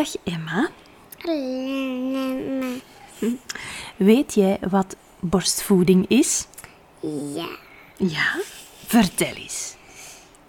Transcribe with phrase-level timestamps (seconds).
[0.00, 0.70] Dag Emma.
[3.96, 6.46] Weet jij wat borstvoeding is?
[7.34, 7.48] Ja,
[7.96, 8.40] Ja?
[8.86, 9.74] Vertel eens.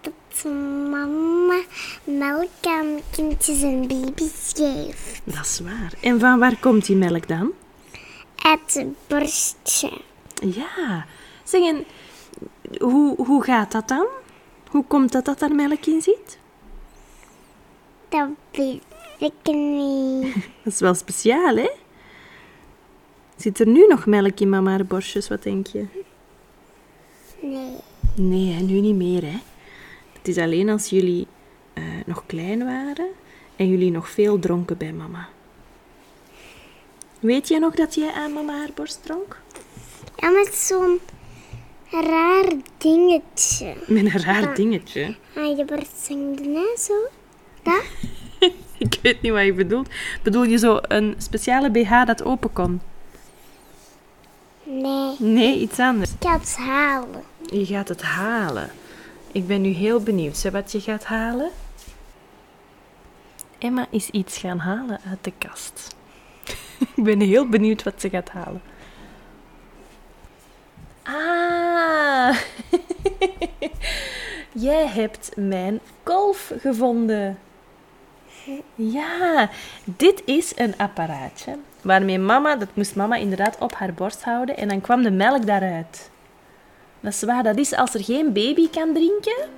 [0.00, 0.44] dat
[0.90, 1.60] mama
[2.04, 5.20] melk aan kindjes en baby's geeft.
[5.24, 5.92] Dat is waar.
[6.00, 7.52] En van waar komt die melk dan?
[8.36, 10.00] Uit het borstje.
[10.34, 11.06] Ja.
[11.44, 11.84] Zeg, en
[12.78, 14.06] hoe, hoe gaat dat dan?
[14.70, 16.38] Hoe komt dat dat daar melk in zit?
[18.08, 18.91] Dat weet
[19.22, 20.34] ik niet.
[20.64, 21.70] Dat is wel speciaal, hè?
[23.36, 25.28] Zit er nu nog melk in mama haar borstjes?
[25.28, 25.86] Wat denk je?
[27.40, 27.76] Nee.
[28.14, 29.38] Nee, nu niet meer, hè.
[30.12, 31.26] Het is alleen als jullie
[31.72, 33.08] eh, nog klein waren
[33.56, 35.28] en jullie nog veel dronken bij mama.
[37.20, 39.40] Weet je nog dat jij aan mama haar borst dronk?
[40.16, 41.00] Ja, met zo'n
[41.90, 43.74] raar dingetje.
[43.86, 45.16] Met een raar dingetje.
[45.36, 46.94] Aan je borst zingde, hè, zo.
[47.62, 47.82] Dat?
[48.86, 49.88] Ik weet niet wat je bedoelt.
[50.22, 52.80] Bedoel je zo een speciale BH dat open kon?
[54.62, 55.16] Nee.
[55.18, 56.10] Nee, iets anders.
[56.10, 57.22] Ik ga het halen.
[57.50, 58.70] Je gaat het halen.
[59.32, 60.36] Ik ben nu heel benieuwd.
[60.36, 61.50] Zeg wat je gaat halen?
[63.58, 65.96] Emma is iets gaan halen uit de kast.
[66.96, 68.62] Ik ben heel benieuwd wat ze gaat halen.
[71.02, 72.36] Ah!
[74.68, 77.38] Jij hebt mijn kolf gevonden.
[78.74, 79.50] Ja,
[79.84, 84.68] dit is een apparaatje waarmee mama, dat moest mama inderdaad op haar borst houden en
[84.68, 86.10] dan kwam de melk daaruit.
[87.00, 89.48] Dat is waar, dat is als er geen baby kan drinken,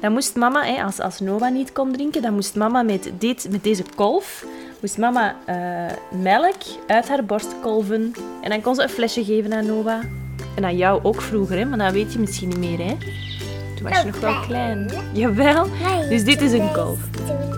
[0.00, 3.46] dan moest mama, hè, als, als Noah niet kon drinken, dan moest mama met, dit,
[3.50, 4.44] met deze kolf,
[4.80, 9.52] moest mama eh, melk uit haar borst kolven en dan kon ze een flesje geven
[9.52, 10.02] aan Noah.
[10.56, 12.96] En aan jou ook vroeger, hè, maar dat weet je misschien niet meer, hè.
[13.78, 14.90] Toen was je nog wel klein.
[15.12, 15.66] Jawel.
[16.08, 16.98] Dus dit is een kolf.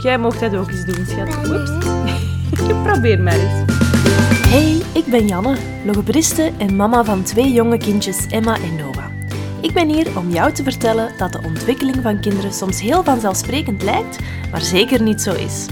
[0.03, 1.49] Jij mocht dat ook eens doen, schat.
[1.49, 1.71] Oeps.
[2.93, 3.73] Probeer maar eens.
[4.49, 9.05] Hey, ik ben Janne, logopediste en mama van twee jonge kindjes, Emma en Noah.
[9.61, 13.83] Ik ben hier om jou te vertellen dat de ontwikkeling van kinderen soms heel vanzelfsprekend
[13.83, 14.19] lijkt,
[14.51, 15.67] maar zeker niet zo is.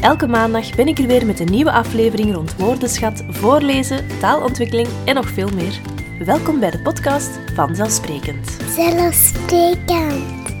[0.00, 5.14] Elke maandag ben ik er weer met een nieuwe aflevering rond woordenschat, voorlezen, taalontwikkeling en
[5.14, 5.93] nog veel meer.
[6.18, 8.48] Welkom bij de podcast Vanzelfsprekend.
[8.48, 10.54] Zelfsprekend.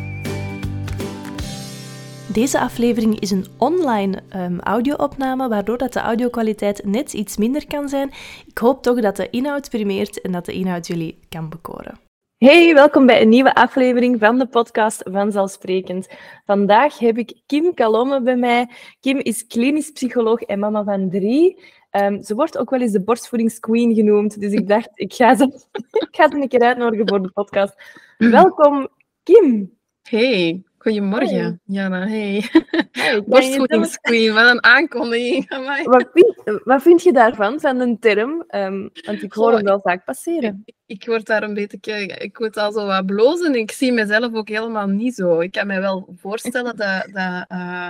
[2.32, 7.88] Deze aflevering is een online ehm, audio-opname, waardoor dat de audio-kwaliteit net iets minder kan
[7.88, 8.10] zijn.
[8.46, 11.98] Ik hoop toch dat de inhoud primeert en dat de inhoud jullie kan bekoren.
[12.36, 16.08] Hey, welkom bij een nieuwe aflevering van de podcast Vanzelfsprekend.
[16.46, 18.68] Vandaag heb ik Kim Kalomme bij mij.
[19.00, 21.62] Kim is klinisch psycholoog en mama van drie.
[21.94, 25.44] Ehm, ze wordt ook wel eens de borstvoedingsqueen genoemd, dus ik dacht, ik ga ze,
[26.08, 27.74] ik ga ze een keer uitnodigen voor de podcast.
[28.18, 28.88] Welkom,
[29.22, 29.72] Kim.
[30.02, 31.58] Hey, goedemorgen, Hey.
[31.64, 32.06] Jana.
[32.06, 32.44] Hey.
[32.90, 35.48] Hey, Borstvoedingsqueen, wat een aankondiging.
[35.84, 38.44] Wat vind, wat vind je daarvan, van een term?
[38.48, 40.62] Ehm, want ik hoor hem wel vaak passeren.
[40.64, 43.54] Ik, ik word daar een beetje, ik word al zo wat blozen.
[43.54, 45.40] Ik zie mezelf ook helemaal niet zo.
[45.40, 47.88] Ik kan me wel voorstellen dat, dat eh,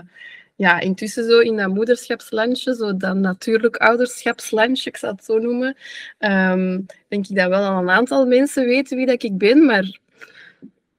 [0.56, 5.76] ja, intussen zo in dat moederschapslandje, zo dat natuurlijk ouderschapslandje, ik zal het zo noemen,
[6.18, 9.98] ehm, denk ik dat wel al een aantal mensen weten wie dat ik ben, maar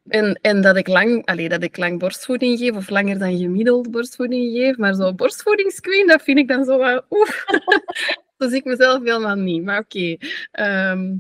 [0.08, 3.92] en, en dat ik lang, allee, dat ik lang borstvoeding geef, of langer dan gemiddeld
[3.92, 7.46] borstvoeding geef, maar zo borstvoedingsqueen, dat vind ik dan zo wat oef.
[8.38, 10.18] Dat zie ik mezelf helemaal niet, maar oké.
[10.52, 11.14] Ehm,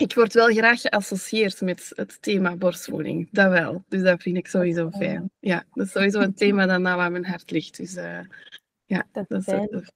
[0.00, 3.84] ik word wel graag geassocieerd met het thema borstvoeding, dat wel.
[3.88, 5.30] Dus dat vind ik sowieso fijn.
[5.40, 7.76] Ja, dat is sowieso een thema dat nou aan mijn hart ligt.
[7.76, 8.18] Dus eh,
[8.86, 9.90] ja, Dat dat is is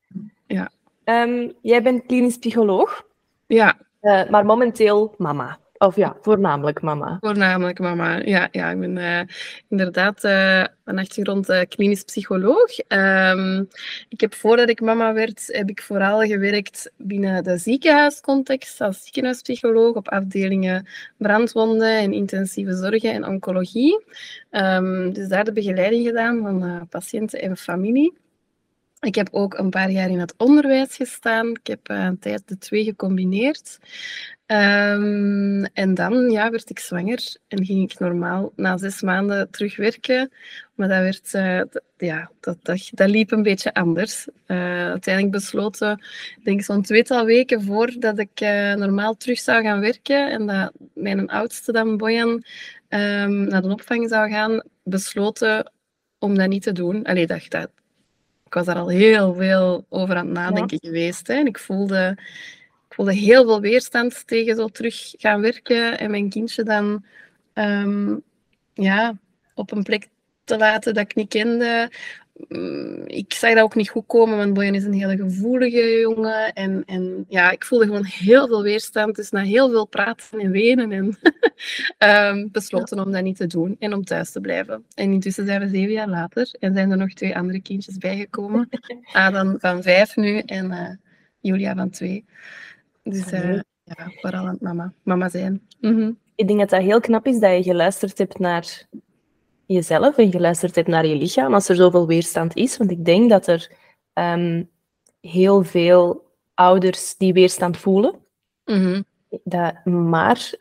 [0.46, 0.70] fijn.
[1.04, 3.06] Ehm, jij bent klinisch psycholoog,
[3.46, 5.58] ja, eh, maar momenteel mama.
[5.78, 7.16] Of ja, voornamelijk mama.
[7.20, 8.16] Voornamelijk mama.
[8.18, 9.20] Ja, ja ik ben eh,
[9.68, 12.78] inderdaad eh van achtergrond eh, klinisch psycholoog.
[12.88, 13.64] Ehm,
[14.08, 19.94] ik heb voordat ik mama werd, heb ik vooral gewerkt binnen de ziekenhuiscontext als ziekenhuispsycholoog
[19.94, 20.86] op afdelingen
[21.16, 24.04] brandwonden en intensieve zorgen en oncologie.
[24.50, 28.22] Ehm, dus daar de begeleiding gedaan van patiënten en familie.
[29.00, 31.48] Ik heb ook een paar jaar in het onderwijs gestaan.
[31.48, 33.78] Ik heb een tijd de twee gecombineerd.
[34.46, 40.32] Ehm, en dan ja, werd ik zwanger en ging ik normaal na zes maanden terugwerken.
[40.74, 41.60] Maar dat, werd, eh,
[41.96, 44.26] ja, dat, dat, dat liep een beetje anders.
[44.46, 45.98] Eh, uiteindelijk besloten,
[46.36, 50.72] ik denk zo'n tweetal weken voordat ik eh, normaal terug zou gaan werken en dat
[50.94, 52.44] mijn oudste dan, Bojan,
[52.88, 55.72] ehm, naar de opvang zou gaan, besloten
[56.18, 57.04] om dat niet te doen.
[57.04, 57.70] Allee, dat, dat,
[58.46, 61.26] ik was daar al heel veel over aan het nadenken geweest.
[61.26, 61.34] Hè.
[61.34, 62.63] En ik voelde, ik
[62.94, 67.04] voelde heel veel weerstand tegen zo terug gaan werken en mijn kindje dan
[67.52, 68.16] ehm,
[68.74, 69.18] ja,
[69.54, 70.08] op een plek
[70.44, 71.90] te laten dat ik niet kende.
[72.48, 76.52] Mm, Ik zag dat ook niet goed komen, want Bojan is een hele gevoelige jongen.
[76.52, 79.16] En, en ja, ik voelde gewoon heel veel weerstand.
[79.16, 81.18] Dus na heel veel praten en wenen en
[81.98, 84.84] ehm, besloten om dat niet te doen en om thuis te blijven.
[84.94, 88.68] En intussen zijn we zeven jaar later en zijn er nog twee andere kindjes bijgekomen.
[89.12, 90.90] Adam van vijf nu en eh,
[91.40, 92.24] Julia van twee.
[93.04, 93.62] Dus eh, Allee.
[93.84, 95.66] ja, vooral aan het mama, mama zijn.
[95.80, 96.12] Mhm.
[96.34, 98.86] Ik denk dat dat heel knap is dat je geluisterd hebt naar
[99.66, 102.76] jezelf en geluisterd hebt naar je lichaam als er zoveel weerstand is.
[102.76, 103.72] Want ik denk dat er
[104.12, 104.62] ehm,
[105.20, 108.14] heel veel ouders die weerstand voelen,
[108.64, 109.02] Mhm.
[109.44, 110.52] dat, maar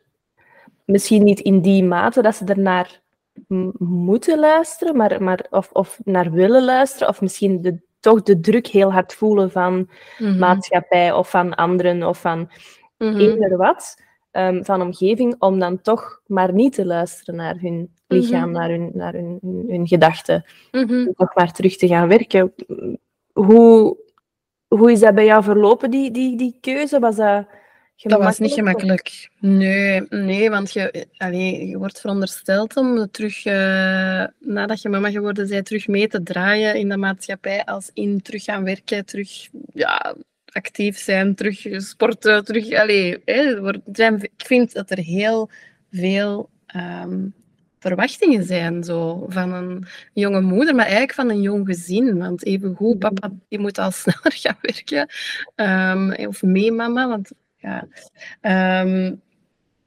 [0.85, 3.01] misschien niet in die mate dat ze ernaar
[3.77, 8.67] moeten luisteren, maar, maar, of, of naar willen luisteren, of misschien de, toch de druk
[8.67, 9.89] heel hard voelen van
[10.19, 10.37] Mhm.
[10.39, 12.49] maatschappij of van anderen of van
[12.97, 14.01] eender wat
[14.31, 18.51] ehm, van omgeving, om dan toch maar niet te luisteren naar hun lichaam, Mhm.
[18.59, 21.11] naar, hun, naar hun, hun, hun gedachten, Mhm.
[21.15, 22.53] toch maar terug te gaan werken.
[23.33, 23.97] Hoe,
[24.67, 26.99] hoe is dat bij jou verlopen, die, die, die keuze?
[26.99, 27.45] Was dat
[27.95, 29.29] Dat was niet gemakkelijk?
[29.39, 35.47] Nee, nee want je, allee, je wordt verondersteld om terug, eh, nadat je mama geworden
[35.49, 37.63] bent, terug mee te draaien in de maatschappij.
[37.65, 42.71] Als in terug gaan werken, terug ja, actief zijn, terug sporten, terug...
[42.73, 45.49] Allee, hè, wordt- zijn, ik vind dat er heel
[45.91, 47.27] veel ehm,
[47.79, 52.17] verwachtingen zijn zo, van een jonge moeder, maar eigenlijk van een jong gezin.
[52.17, 55.09] Want even goed, papa die moet al sneller gaan werken.
[55.55, 57.31] ehm, of mee mama, want
[57.63, 57.87] ja,
[58.41, 59.15] Ehm,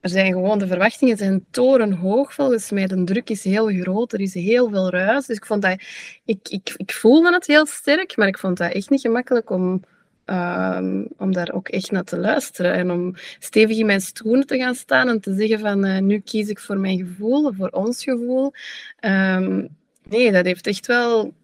[0.00, 2.87] er zijn gewoon, de verwachtingen zijn torenhoog volgens mij.
[2.87, 5.26] De druk is heel groot, er is heel veel ruis.
[5.26, 5.81] Dus ik vond dat,
[6.25, 9.82] ik, ik, ik voelde het heel sterk, maar ik vond dat echt niet gemakkelijk om,
[10.25, 12.73] ehm, om daar ook echt naar te luisteren.
[12.75, 16.20] En om stevig in mijn schoenen te gaan staan en te zeggen van eh, nu
[16.20, 18.52] kies ik voor mijn gevoel, voor ons gevoel.
[19.00, 19.67] Ehm,
[20.08, 21.34] nee, dat heeft echt wel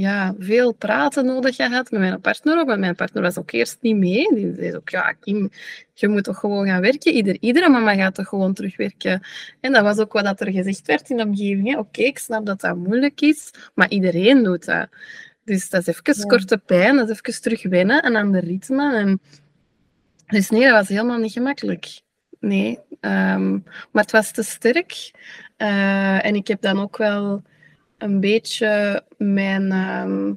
[0.00, 2.66] ja, veel praten nodig gehad met mijn partner ook.
[2.66, 4.34] Want mijn partner was ook eerst niet mee.
[4.34, 5.50] Die zei ook, ja, Kim,
[5.94, 7.12] je moet toch gewoon gaan werken.
[7.12, 9.22] Ieder, iedere mama gaat toch gewoon terugwerken.
[9.60, 11.76] En dat was ook wat dat er gezegd werd in de omgeving.
[11.76, 14.88] Oké, ik snap dat dat moeilijk is, maar iedereen doet dat.
[15.44, 16.22] Dus dat is even Ja.
[16.22, 18.96] korte pijn, dat is even terug wennen en aan de ritme.
[18.96, 19.20] En...
[20.26, 22.00] Dus nee, dat was helemaal niet gemakkelijk.
[22.40, 23.52] Nee, ehm,
[23.90, 25.10] maar het was te sterk.
[25.56, 27.42] Eh, en ik heb dan ook wel
[28.02, 30.32] een beetje mijn, ehm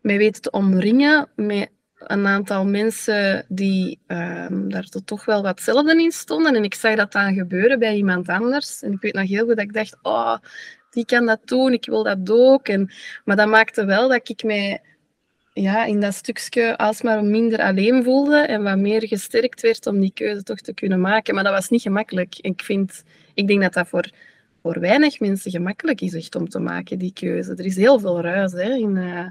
[0.00, 5.50] mij weten te omringen met een aantal mensen die ehm, daar to- toch wel wat
[5.50, 6.54] hetzelfde in stonden.
[6.54, 8.82] En ik zag dat dan gebeuren bij iemand anders.
[8.82, 10.36] En ik weet nog heel goed dat ik dacht, oh,
[10.90, 12.68] die kan dat doen, ik wil dat ook.
[12.68, 12.92] En,
[13.24, 14.80] maar dat maakte wel dat ik mij
[15.52, 20.12] ja, in dat stukje alsmaar minder alleen voelde en wat meer gesterkt werd om die
[20.12, 21.34] keuze toch te kunnen maken.
[21.34, 22.38] Maar dat was niet gemakkelijk.
[22.40, 23.02] Ik, vind,
[23.34, 24.10] ik denk dat dat voor,
[24.62, 27.50] voor weinig mensen gemakkelijk is echt om te maken, die keuze.
[27.54, 29.26] Er is heel veel ruis hè, in eh,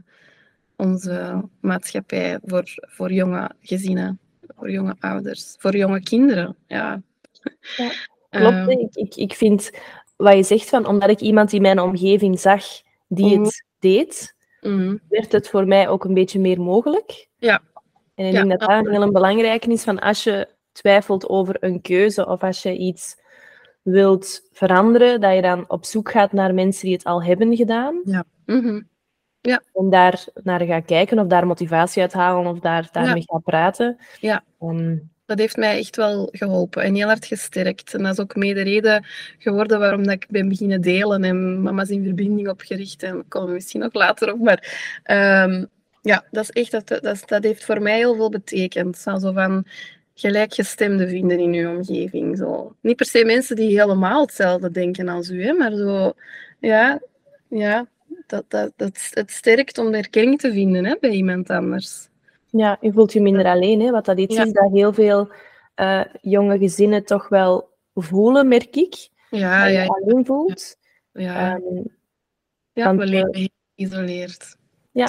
[0.75, 4.19] onze maatschappij voor, voor jonge gezinnen,
[4.57, 6.55] voor jonge ouders, voor jonge kinderen.
[6.67, 7.01] Ja.
[7.77, 7.91] Ja,
[8.29, 8.71] Klopt, Ehm, hè.
[8.71, 9.71] ik, ik, ik vind
[10.15, 12.63] wat je zegt van, omdat ik iemand in mijn omgeving zag
[13.07, 13.43] die Mhm.
[13.43, 14.97] het deed, mhm.
[15.09, 17.27] werd het voor mij ook een beetje meer mogelijk.
[17.37, 17.61] Ja.
[18.15, 21.57] En ik Ja, denk dat dat een heel belangrijke is van als je twijfelt over
[21.63, 23.15] een keuze of als je iets
[23.81, 28.01] wilt veranderen, dat je dan op zoek gaat naar mensen die het al hebben gedaan
[28.45, 28.81] Mhm.
[29.73, 33.97] en daar naar gaat kijken of daar motivatie uit halen of daar, daarmee gaat praten.
[34.19, 34.43] Ja.
[34.59, 37.93] Ehm, Dat heeft mij echt wel geholpen en heel hard gesterkt.
[37.93, 39.05] En dat is ook mee de reden
[39.37, 43.03] geworden waarom dat ik ben beginnen delen en mama's in verbinding opgericht.
[43.03, 44.39] En daar komen we misschien nog later op.
[44.39, 45.65] Maar ehm,
[46.01, 48.97] ja, dat is echt, dat, dat, dat heeft voor mij heel veel betekend.
[48.97, 49.65] Zo van
[50.21, 52.37] gelijkgestemde vinden in uw omgeving.
[52.37, 52.75] Zo.
[52.81, 56.13] Niet per se mensen die helemaal hetzelfde denken als u, hè, maar zo,
[56.59, 57.01] ja,
[57.47, 57.87] ja
[58.27, 62.09] dat, dat, dat, het sterkt om erkenning te vinden hè, bij iemand anders.
[62.49, 63.81] Ja, je voelt je minder alleen.
[63.81, 63.91] Hè?
[63.91, 64.43] Wat dat iets Ja.
[64.43, 65.31] is dat heel veel
[65.75, 69.09] eh, jonge gezinnen toch wel voelen, merk ik.
[69.29, 70.77] Ja, dat je ja, alleen voelt.
[71.11, 71.55] ja.
[71.55, 71.83] Ehm,
[72.73, 74.55] ja we eh, leven geïsoleerd.
[74.91, 75.07] ja,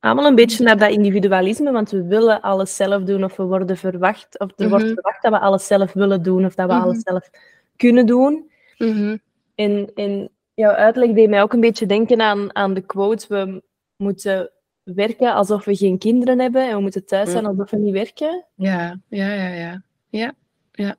[0.00, 3.76] Allemaal een beetje naar dat individualisme, want we willen alles zelf doen of we worden
[3.76, 4.94] verwacht, of er wordt Mhm.
[4.94, 6.82] verwacht dat we alles zelf willen doen of dat we Mhm.
[6.82, 7.30] alles zelf
[7.76, 8.50] kunnen doen.
[8.78, 9.16] Mhm.
[9.54, 13.62] En, en jouw uitleg deed mij ook een beetje denken aan, aan de quote, we
[13.96, 14.50] moeten
[14.82, 18.44] werken alsof we geen kinderen hebben en we moeten thuis zijn alsof we niet werken.
[18.54, 19.82] Ja, ja, ja, ja.
[20.08, 20.32] Ja,
[20.72, 20.96] ja.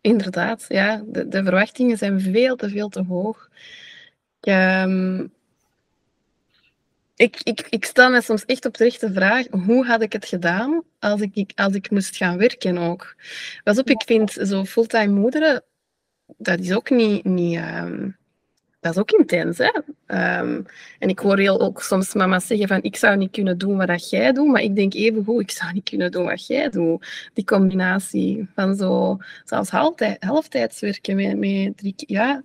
[0.00, 1.02] Inderdaad, ja.
[1.06, 3.48] De, de verwachtingen zijn veel te veel te hoog.
[4.40, 5.26] Ik, ehm,
[7.16, 10.26] ik, ik, ik stel me soms echt op de rechte vraag, hoe had ik het
[10.26, 13.16] gedaan als ik, als ik moest gaan werken ook?
[13.62, 15.62] Pas op, ik vind zo fulltime moederen,
[16.36, 18.08] dat is ook niet, niet, ehm,
[18.84, 19.58] dat is ook intens.
[19.58, 19.70] Hè?
[20.06, 20.62] Ehm,
[20.98, 24.10] en ik hoor heel ook soms mama's zeggen van ik zou niet kunnen doen wat
[24.10, 27.06] jij doet, maar ik denk even goed, ik zou niet kunnen doen wat jij doet.
[27.32, 32.42] Die combinatie van zo, zelfs halftij, halftijdswerken met, met drie Ja,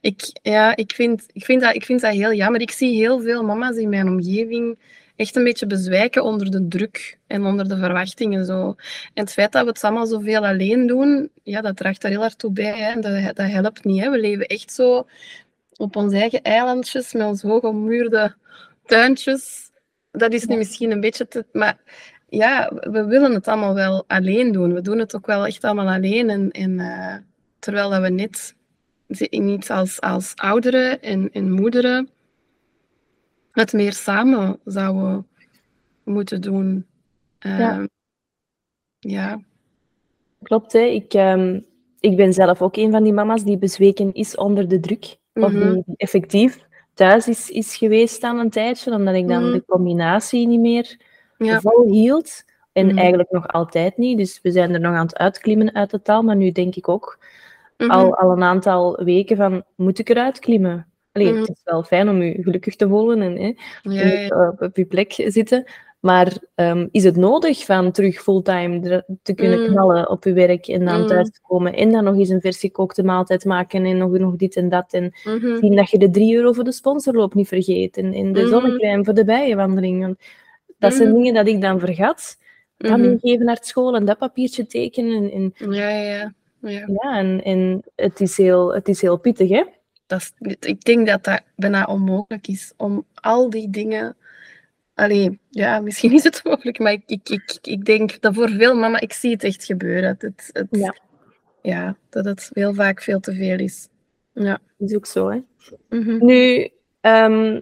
[0.00, 2.60] ik, ja ik, vind, ik, vind dat, ik vind dat heel jammer.
[2.60, 4.78] Ik zie heel veel mama's in mijn omgeving
[5.16, 8.44] echt een beetje bezwijken onder de druk en onder de verwachtingen.
[8.46, 8.74] Zo.
[9.14, 12.20] En het feit dat we het allemaal zoveel alleen doen, ja, dat draagt daar heel
[12.20, 12.78] hard toe bij.
[12.78, 13.00] Hè.
[13.00, 14.00] Dat, dat helpt niet.
[14.02, 14.10] Hè.
[14.10, 15.06] We leven echt zo
[15.80, 18.34] op onze eigen eilandjes met onze hoogommuurde
[18.84, 19.70] tuintjes.
[20.10, 21.46] Dat is nu misschien een beetje te...
[21.52, 21.78] Maar
[22.28, 24.74] ja, we willen het allemaal wel alleen doen.
[24.74, 26.30] We doen het ook wel echt allemaal alleen.
[26.30, 27.16] En, en uh,
[27.58, 28.54] terwijl dat we net
[29.30, 32.08] niet als, als ouderen en, en moederen
[33.52, 35.26] het meer samen zouden
[36.04, 36.86] moeten doen.
[37.46, 37.88] Uh, ja.
[38.98, 39.40] ja.
[40.42, 40.84] Klopt, hè.
[40.84, 41.66] Ik, um,
[42.00, 45.18] ik ben zelf ook een van die mama's die bezweken is onder de druk.
[45.34, 45.80] Of Mhm.
[45.96, 46.58] effectief
[46.94, 49.52] thuis is, is geweest aan een tijdje, omdat ik dan Mhm.
[49.52, 51.00] de combinatie niet meer
[51.38, 51.60] Ja.
[51.60, 52.42] volhield.
[52.72, 52.98] En Mhm.
[52.98, 54.18] eigenlijk nog altijd niet.
[54.18, 56.22] Dus we zijn er nog aan het uitklimmen uit de taal.
[56.22, 57.18] Maar nu denk ik ook
[57.76, 60.86] al, al een aantal weken van, moet ik eruit klimmen?
[61.12, 61.34] Allee.
[61.34, 64.48] Het is wel fijn om je gelukkig te voelen en hè, Ja, niet ja.
[64.48, 65.64] op, op je plek zitten.
[66.00, 69.66] Maar ehm, is het nodig van terug fulltime te kunnen Mm.
[69.66, 71.06] knallen op je werk en dan Mm.
[71.06, 74.36] thuis te komen en dan nog eens een vers gekookte maaltijd maken en nog, nog
[74.36, 74.92] dit en dat.
[74.92, 75.56] En Mhm.
[75.58, 78.48] zien dat je de drie euro voor de sponsorloop niet vergeet en, en de Mhm.
[78.50, 80.18] zonnecrème voor de bijenwandeling.
[80.78, 81.16] Dat zijn Mhm.
[81.16, 82.36] dingen dat ik dan vergat.
[82.76, 83.00] Dat Mhm.
[83.00, 85.30] meegeven naar school en dat papiertje tekenen.
[85.32, 86.86] En, en, Ja, ja, ja.
[86.86, 89.64] ja, en, en het, is heel, het is heel pittig, hè?
[90.06, 94.16] Dat is, ik denk dat dat bijna onmogelijk is om al die dingen.
[95.00, 98.74] Allee, ja, misschien is het mogelijk, maar ik, ik, ik, ik denk dat voor veel
[98.74, 100.08] mama, ik zie het echt gebeuren.
[100.08, 100.94] Het, het, het- Ja.
[101.62, 103.88] ja, dat het heel vaak veel te veel is.
[104.32, 104.58] Ja.
[104.78, 105.40] Dat is ook zo, hè?
[105.88, 106.24] Mhm.
[106.24, 106.68] Nu,
[107.00, 107.60] ehm,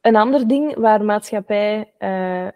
[0.00, 2.48] een ander ding waar maatschappij eh,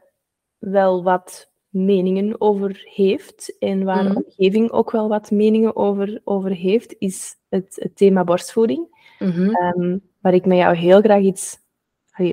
[0.59, 4.13] wel wat meningen over heeft en waar Mhm.
[4.15, 9.15] de omgeving ook wel wat meningen over, over heeft, is het, het thema borstvoeding.
[9.19, 9.49] Mhm.
[9.55, 11.65] Ehm, waar ik met jou heel graag iets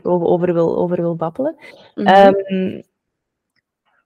[0.04, 1.56] over, over, wil, over wil babbelen.
[1.96, 2.08] Mhm.
[2.08, 2.82] Ehm,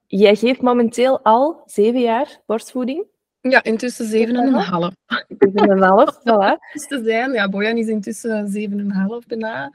[0.06, 3.04] jij geeft momenteel al zeven jaar borstvoeding.
[3.40, 4.94] ja, intussen zeven en een half.
[5.38, 6.72] Zeven en een half, voilà.
[6.72, 7.32] is te zijn.
[7.32, 9.72] Ja, Bojan is intussen zeven en een half bijna.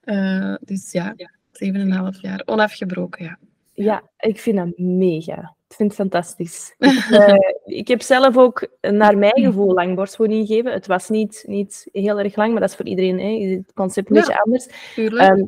[0.00, 1.14] Eh, dus ja,
[1.52, 2.42] zeven en een half jaar.
[2.44, 3.38] Onafgebroken, ja.
[3.72, 5.55] Ja, ik vind dat mega.
[5.68, 6.74] Ik vind het fantastisch.
[6.78, 7.34] Ik, eh,
[7.80, 10.72] ik heb zelf ook naar mijn gevoel lang borstvoeding gegeven.
[10.72, 14.10] Het was niet, niet heel erg lang, maar dat is voor iedereen hè, het concept
[14.10, 14.20] een Ja.
[14.20, 14.66] beetje anders.
[14.94, 15.22] Tuurlijk.
[15.22, 15.44] Ehm,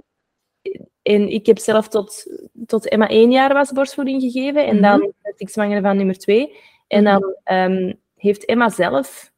[1.03, 2.27] en ik heb zelf tot,
[2.67, 4.67] tot Emma één jaar was borstvoeding gegeven.
[4.67, 4.83] En Mhm.
[4.83, 6.57] dan werd ik zwanger van nummer twee.
[6.87, 9.33] En dan ehm, heeft Emma zelf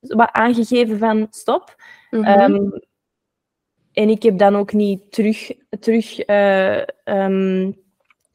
[0.00, 1.76] wat aangegeven van stop.
[2.10, 2.24] Mhm.
[2.24, 2.70] Ehm,
[3.92, 6.82] en ik heb dan ook niet terug, terug, eh,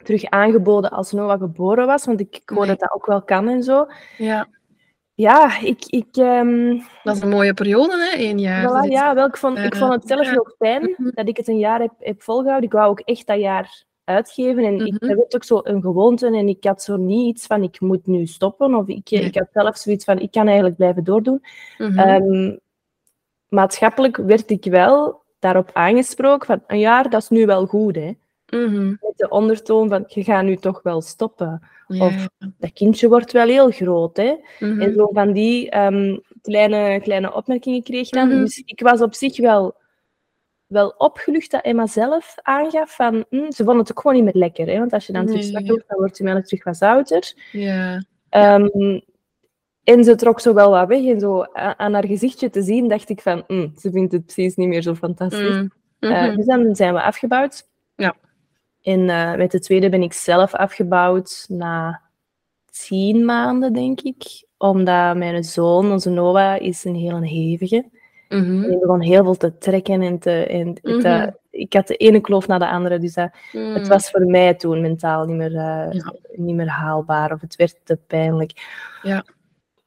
[0.04, 2.68] terug aangeboden als Noah geboren was, want ik, hoor Nee.
[2.68, 3.88] dat dat ook wel kan en zo.
[4.18, 4.48] ja,
[5.16, 5.84] Ja, ik...
[5.86, 8.24] ik ehm, dat is een mooie periode, hè?
[8.24, 8.86] Eén jaar.
[8.86, 10.34] voilà, ja, wel, ik, vond, ik eh, vond het zelf ja.
[10.34, 11.10] nog fijn Mhm.
[11.14, 12.70] dat ik het een jaar heb, heb volgehouden.
[12.70, 15.08] Ik wou ook echt dat jaar uitgeven en ik, Mhm.
[15.08, 18.08] dat werd ook zo een gewoonte en ik had zo niet iets van ik moet
[18.08, 19.22] nu stoppen of ik, Nee.
[19.22, 21.44] ik had zelf zoiets van ik kan eigenlijk blijven doordoen.
[21.78, 22.00] Mhm.
[22.00, 22.56] Ehm,
[23.48, 28.12] maatschappelijk werd ik wel daarop aangesproken van een jaar, dat is nu wel goed, hè.
[28.54, 28.88] Mhm.
[28.90, 31.62] Met de ondertoon van je gaat nu toch wel stoppen.
[31.88, 32.52] Ja, Of- ja.
[32.58, 34.36] Dat kindje wordt wel heel groot, hè.
[34.60, 34.82] Mhm.
[34.82, 38.28] En zo van die ehm, kleine, kleine opmerkingen kreeg ik dan.
[38.28, 38.40] Mhm.
[38.40, 39.76] Dus ik was op zich wel,
[40.68, 43.26] wel opgelucht dat Emma zelf aangaf van...
[43.30, 44.80] hm, ze vond het ook gewoon niet meer lekker, hè.
[44.80, 45.66] Want als je dan terug Nee.
[45.68, 47.34] wordt, dan wordt je melk terug wat zouter.
[47.52, 48.04] ja.
[48.30, 49.00] Ehm,
[49.84, 51.06] en ze trok zo wel wat weg.
[51.06, 53.44] En zo aan haar gezichtje te zien, dacht ik van...
[53.48, 55.50] hm, ze vindt het precies niet meer zo fantastisch.
[55.50, 55.68] Mhm.
[56.00, 57.72] Eh, dus dan zijn we afgebouwd.
[58.84, 62.02] En eh, met de tweede ben ik zelf afgebouwd na
[62.72, 64.46] tien maanden, denk ik.
[64.58, 67.86] Omdat mijn zoon, onze Noah, is een heel hevige.
[68.64, 70.46] En die begon heel veel te trekken en te...
[70.46, 71.06] En Mhm.
[71.06, 73.74] eh, ik had de ene kloof na de andere, dus dat, Mhm.
[73.74, 76.14] het was voor mij toen mentaal niet meer, eh, Ja.
[76.36, 78.52] niet meer haalbaar of het werd te pijnlijk.
[79.02, 79.26] Ja.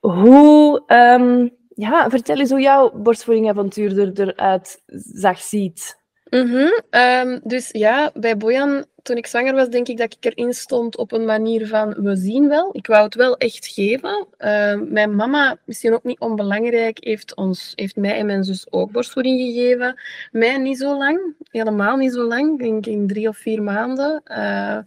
[0.00, 4.82] Hoe, ehm, ja, vertel eens hoe jouw borstvoedingavontuur er, eruit
[5.14, 6.00] zag, ziet.
[6.30, 10.52] Mhm, ehm, dus ja, bij Bojan, toen ik zwanger was, denk ik dat ik erin
[10.54, 12.68] stond op een manier van we zien wel.
[12.72, 14.26] Ik wou het wel echt geven.
[14.36, 18.90] Ehm, mijn mama, misschien ook niet onbelangrijk, heeft, ons, heeft mij en mijn zus ook
[18.90, 20.00] borstvoeding gegeven.
[20.32, 24.20] Mij niet zo lang, helemaal niet zo lang, ik denk in drie of vier maanden.
[24.24, 24.78] Eh,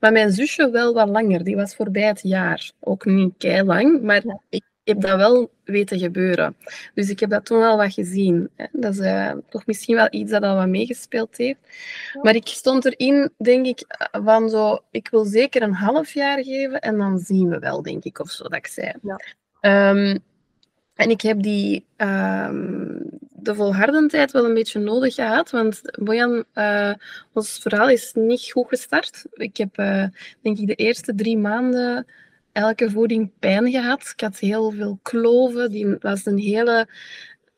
[0.00, 2.70] maar mijn zusje wel wat langer, die was voorbij het jaar.
[2.80, 6.56] Ook niet kei lang, maar ik, heb dat wel weten gebeuren.
[6.94, 8.50] Dus ik heb dat toen al wat gezien.
[8.56, 8.66] Hè.
[8.72, 11.58] Dat is uh, toch misschien wel iets dat al wat meegespeeld heeft.
[12.22, 16.80] Maar ik stond erin, denk ik, van zo, ik wil zeker een half jaar geven
[16.80, 18.92] en dan zien we wel, denk ik, of zo dat ik zei.
[19.02, 19.20] Ja.
[19.90, 20.18] Um,
[20.94, 26.92] en ik heb die um, de volhardendheid wel een beetje nodig gehad, want Bojan, uh,
[27.32, 29.24] ons verhaal is niet goed gestart.
[29.32, 30.06] Ik heb, uh,
[30.42, 32.06] denk ik, de eerste drie maanden
[32.54, 34.12] elke voeding pijn gehad.
[34.16, 35.70] Ik had heel veel kloven.
[35.70, 36.88] Die was een hele...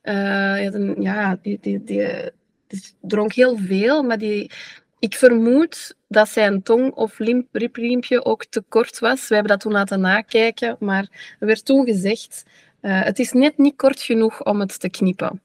[0.03, 2.31] Uh, ja, die, die, die,
[3.01, 4.51] dronk heel veel, maar die,
[4.99, 7.19] ik vermoed dat zijn tong of
[7.53, 9.29] ripriempje ook te kort was.
[9.29, 12.43] We hebben dat toen laten nakijken, maar er werd toen gezegd...
[12.83, 15.41] Uh, het is net niet kort genoeg om het te knippen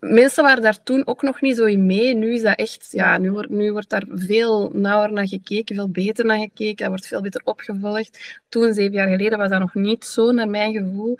[0.00, 2.14] mensen waren daar toen ook nog niet zo in mee.
[2.14, 5.90] Nu is dat echt, ja, nu wordt, nu wordt daar veel nauwer naar gekeken, veel
[5.90, 6.76] beter naar gekeken.
[6.76, 8.40] Dat wordt veel beter opgevolgd.
[8.48, 11.18] Toen, zeven jaar geleden, was dat nog niet zo, naar mijn gevoel.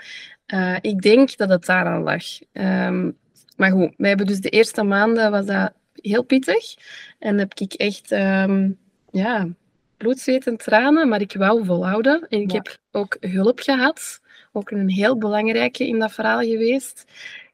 [0.54, 2.24] Uh, ik denk dat het daar aan lag.
[2.52, 3.16] Um,
[3.56, 6.74] maar goed, wij hebben dus de eerste maanden was dat heel pittig.
[7.18, 8.78] En heb ik echt, um,
[9.10, 9.48] ja,
[9.96, 12.26] bloed, zweet en tranen, maar ik wou volhouden.
[12.28, 12.56] En ik ja.
[12.56, 14.20] heb ook hulp gehad.
[14.52, 17.04] Ook een heel belangrijke in dat verhaal geweest.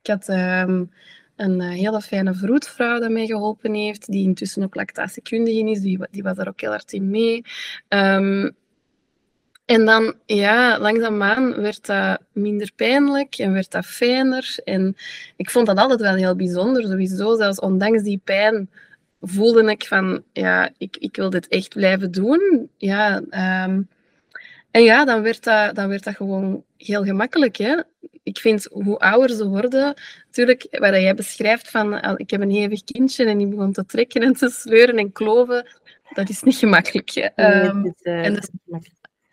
[0.09, 0.91] Had um,
[1.37, 5.99] een uh, hele fijne vroedvrouw die mij geholpen heeft, die intussen ook lactatiekundige is, die,
[6.11, 7.45] die was daar ook heel hard in mee.
[7.89, 8.57] Um,
[9.69, 14.59] en dan, ja, langzaamaan werd dat minder pijnlijk en werd dat fijner.
[14.65, 14.97] En
[15.37, 17.37] ik vond dat altijd wel heel bijzonder, sowieso.
[17.37, 18.71] Zelfs ondanks die pijn
[19.21, 22.71] voelde ik van, ja, ik, ik wil dit echt blijven doen.
[22.77, 23.23] Ja,
[23.67, 23.89] um,
[24.71, 27.57] en ja, dan werd dat, dan werd dat gewoon heel gemakkelijk.
[27.57, 27.83] Hè?
[28.23, 29.95] Ik vind hoe ouder ze worden,
[30.27, 34.23] natuurlijk, wat jij beschrijft van ik heb een hevig kindje en die begon te trekken
[34.23, 35.67] en te sleuren en kloven,
[36.15, 37.11] dat is niet gemakkelijk.
[37.11, 37.29] Hè?
[37.37, 38.49] Nee, het is, uh, en dus,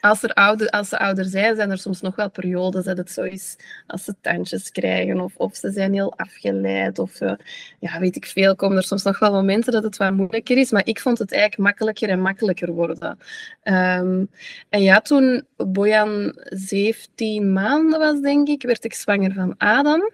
[0.06, 3.12] als, er ouder, als ze ouder zijn, zijn er soms nog wel periodes dat het
[3.12, 3.58] zo is
[3.88, 7.34] als ze tandjes krijgen of, of ze zijn heel afgeleid of uh,
[7.80, 10.72] ja, weet ik veel, komen er soms nog wel momenten dat het wat moeilijker is,
[10.72, 13.18] maar ik vond het eigenlijk makkelijker en makkelijker worden.
[13.64, 14.30] Um,
[14.70, 20.12] en ja, toen Bojan 17 maanden was, denk ik, werd ik zwanger van Adam.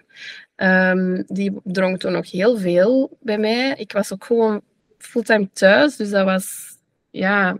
[0.55, 3.73] Um, die dronk toen nog heel veel bij mij.
[3.77, 4.61] Ik was ook gewoon
[4.97, 6.75] fulltime thuis, dus dat was,
[7.09, 7.57] ja,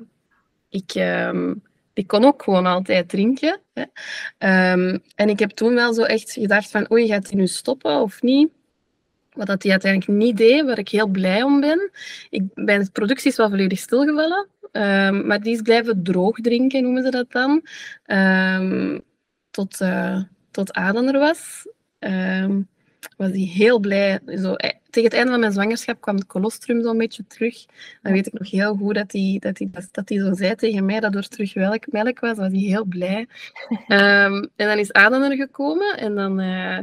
[0.69, 0.95] ik...
[0.95, 1.61] Um,
[2.01, 3.59] ik kon ook gewoon altijd drinken.
[3.73, 3.81] Hè.
[4.71, 8.01] Um, en ik heb toen wel zo echt gedacht van, oei, gaat hij nu stoppen
[8.01, 8.49] of niet?
[9.33, 11.91] Wat dat hij uiteindelijk niet deed, waar ik heel blij om ben.
[12.29, 14.47] Ik, bij de productie is wel volledig stilgevallen.
[14.71, 17.67] Um, maar die is blijven droog drinken, noemen ze dat dan.
[18.05, 19.01] Um,
[19.51, 21.65] tot, uh, tot er was
[23.17, 24.19] was hij heel blij.
[24.25, 27.65] Zo, eh, tegen het einde van mijn zwangerschap kwam het colostrum zo'n beetje terug.
[28.01, 30.99] Dan weet ik nog heel goed dat hij, dat hij, dat zo zei tegen mij
[30.99, 32.37] dat er terug melk, melk was.
[32.37, 33.27] was hij heel blij.
[33.87, 36.39] um, en dan is Adam er gekomen en dan...
[36.39, 36.79] Uh,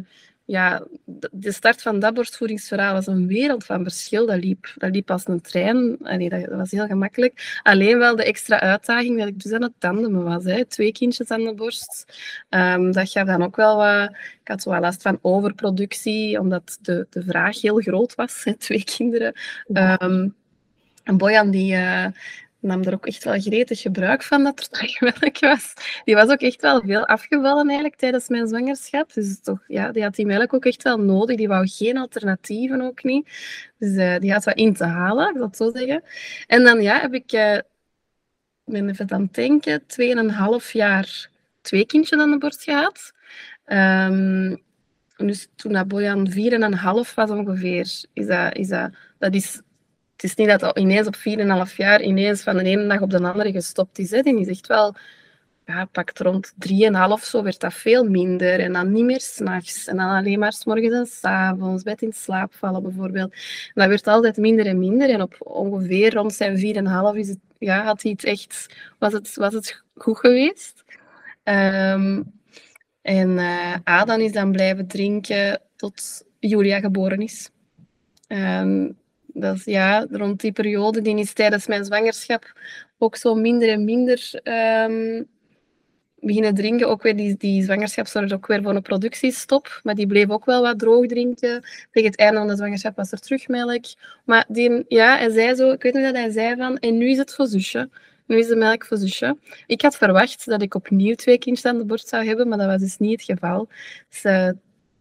[0.48, 0.87] ja,
[1.30, 4.26] de start van dat borstvoedingsverhaal was een wereld van verschil.
[4.26, 5.96] Dat liep, dat liep als een trein.
[6.02, 7.61] Allee, dat, was heel gemakkelijk.
[7.62, 10.44] Alleen wel de extra uitdaging dat ik dus aan het tandemen was.
[10.44, 10.64] Hè.
[10.64, 12.04] Twee kindjes aan de borst.
[12.50, 14.11] Um, dat gaf dan ook wel wat...
[14.11, 18.44] Ik had zo wel last van overproductie, omdat de, de vraag heel groot was.
[18.44, 18.54] Hè.
[18.66, 19.32] Twee kinderen.
[19.72, 20.34] Um,
[21.04, 22.06] en Boyan die, uh,
[22.60, 25.74] nam er ook echt wel gretig gebruik van dat er terugmelk was.
[26.04, 29.12] Die was ook echt wel veel afgevallen eigenlijk tijdens mijn zwangerschap.
[29.12, 31.36] Dus toch, ja, die had die melk ook echt wel nodig.
[31.36, 33.28] Die wou geen alternatieven ook niet.
[33.78, 36.02] Dus uh, die had wat in te halen, ik dat zo zeggen.
[36.46, 37.58] En dan ja, heb ik, uh,
[38.64, 41.28] ben even aan het denken, tweeënhalf jaar
[41.60, 43.12] twee kindjes aan de borst gehad.
[43.66, 44.66] Um,
[45.16, 47.80] dus toen dat Bojan vier en een half was ongeveer,
[48.12, 49.60] is dat, is dat, dat is
[50.18, 51.16] het is niet dat dat ineens op
[51.70, 54.11] 4,5 jaar ineens van de ene dag op de andere gestopt is.
[54.11, 54.22] Hè.
[54.22, 54.94] Die is echt wel,
[55.66, 58.61] ja, pakt rond 3,5 zo werd dat veel minder.
[58.61, 59.87] En dan niet meer s'nachts.
[59.87, 63.33] En dan alleen maar s morgens en s avonds, bed in slaap vallen bijvoorbeeld.
[63.33, 65.11] En dat werd altijd minder en minder.
[65.11, 66.57] En op ongeveer rond zijn
[67.12, 70.85] 4,5 is het, ja, had hij het echt, was, het, was het goed geweest.
[71.44, 72.33] Um,
[73.02, 77.50] en uh, Adam is dan blijven drinken tot Julia geboren is.
[78.28, 78.96] Um,
[79.40, 82.53] dat ja, rond die periode, die is tijdens mijn zwangerschap
[82.98, 85.29] ook zo minder en minder um,
[86.20, 86.88] beginnen drinken.
[86.88, 89.81] Ook weer die, die zwangerschap zorgde ook weer voor een productiestop.
[89.83, 91.64] Maar die bleef ook wel wat droog drinken.
[91.90, 93.85] Tegen het einde van de zwangerschap was er terug melk.
[94.24, 97.11] Maar die, ja, hij zei zo, ik weet niet dat hij zei van, en nu
[97.11, 97.90] is het voor zusje.
[98.27, 99.38] Nu is de melk voor zusje.
[99.66, 102.66] Ik had verwacht dat ik opnieuw twee kindjes aan de borst zou hebben, maar dat
[102.66, 103.68] was dus niet het geval.
[104.09, 104.48] Dus, uh,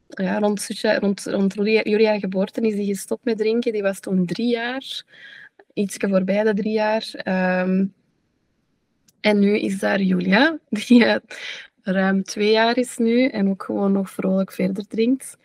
[0.07, 0.67] ja, rond,
[0.99, 3.71] rond, rond Julia geboorte is die gestopt met drinken.
[3.71, 5.03] Die was toen drie jaar.
[5.73, 7.05] Ietsje voorbij de drie jaar.
[7.61, 7.93] Um,
[9.21, 11.19] en nu is daar Julia, die
[11.81, 15.37] ruim twee jaar is nu en ook gewoon nog vrolijk verder drinkt.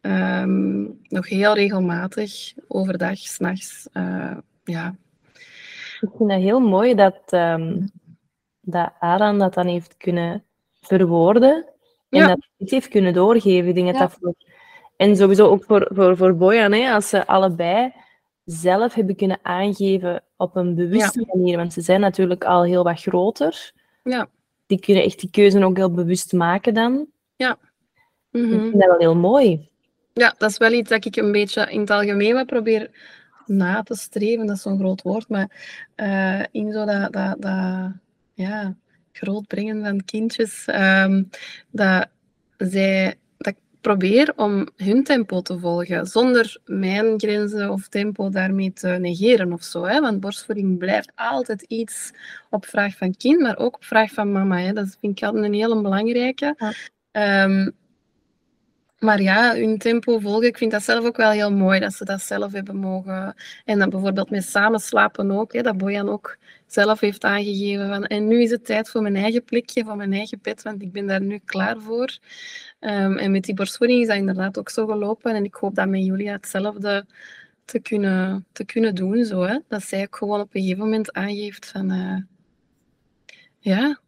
[0.00, 3.88] Ehm, nog heel regelmatig, overdag, s'nachts.
[3.92, 4.94] Uh, ja.
[6.00, 7.90] Ik vind dat heel mooi dat, um,
[8.60, 10.44] dat Aran dat dan heeft kunnen
[10.80, 11.66] verwoorden
[12.10, 13.68] en dat heeft kunnen doorgeven.
[13.68, 14.34] Ik denk dat dat voor,
[14.96, 17.92] en sowieso ook voor, voor, voor Boyan, hè, als ze allebei
[18.44, 23.00] zelf hebben kunnen aangeven op een bewuste manier, want ze zijn natuurlijk al heel wat
[23.00, 23.72] groter.
[24.04, 24.28] Ja.
[24.66, 27.06] Die kunnen echt die keuze ook heel bewust maken dan.
[27.36, 27.58] Ja.
[28.32, 29.68] Ik vind dat wel heel mooi.
[30.12, 32.90] Ja, dat is wel iets dat ik een beetje in het algemeen wat probeer
[33.46, 34.46] na te streven.
[34.46, 35.50] Dat is zo'n groot woord, maar
[35.96, 37.92] uh, in zo dat, dat, dat
[38.34, 38.76] ja,
[39.12, 41.30] grootbrengen van kindjes, um,
[41.70, 42.08] dat
[42.56, 48.72] zij dat ik probeer om hun tempo te volgen, zonder mijn grenzen of tempo daarmee
[48.72, 49.84] te negeren of zo.
[49.84, 50.00] Hè?
[50.00, 52.12] Want borstvoeding blijft altijd iets
[52.50, 54.58] op vraag van kind, maar ook op vraag van mama.
[54.58, 54.72] Hè?
[54.72, 56.54] Dat vind ik altijd een hele belangrijke.
[57.12, 57.44] Ja.
[57.44, 57.78] Um,
[59.00, 62.04] maar ja, hun tempo volgen, ik vind dat zelf ook wel heel mooi dat ze
[62.04, 63.34] dat zelf hebben mogen.
[63.64, 66.36] En dan bijvoorbeeld met samen slapen ook, hè, dat Bojan ook
[66.66, 70.12] zelf heeft aangegeven van en nu is het tijd voor mijn eigen plekje, voor mijn
[70.12, 72.18] eigen bed, want ik ben daar nu klaar voor.
[72.80, 75.88] Um, en met die borstvoeding is dat inderdaad ook zo gelopen en ik hoop dat
[75.88, 77.06] met Julia hetzelfde
[77.64, 79.24] te kunnen, te kunnen doen.
[79.24, 79.58] Zo, hè?
[79.68, 82.16] Dat zij ook gewoon op een gegeven moment aangeeft van uh,
[83.58, 84.00] ja,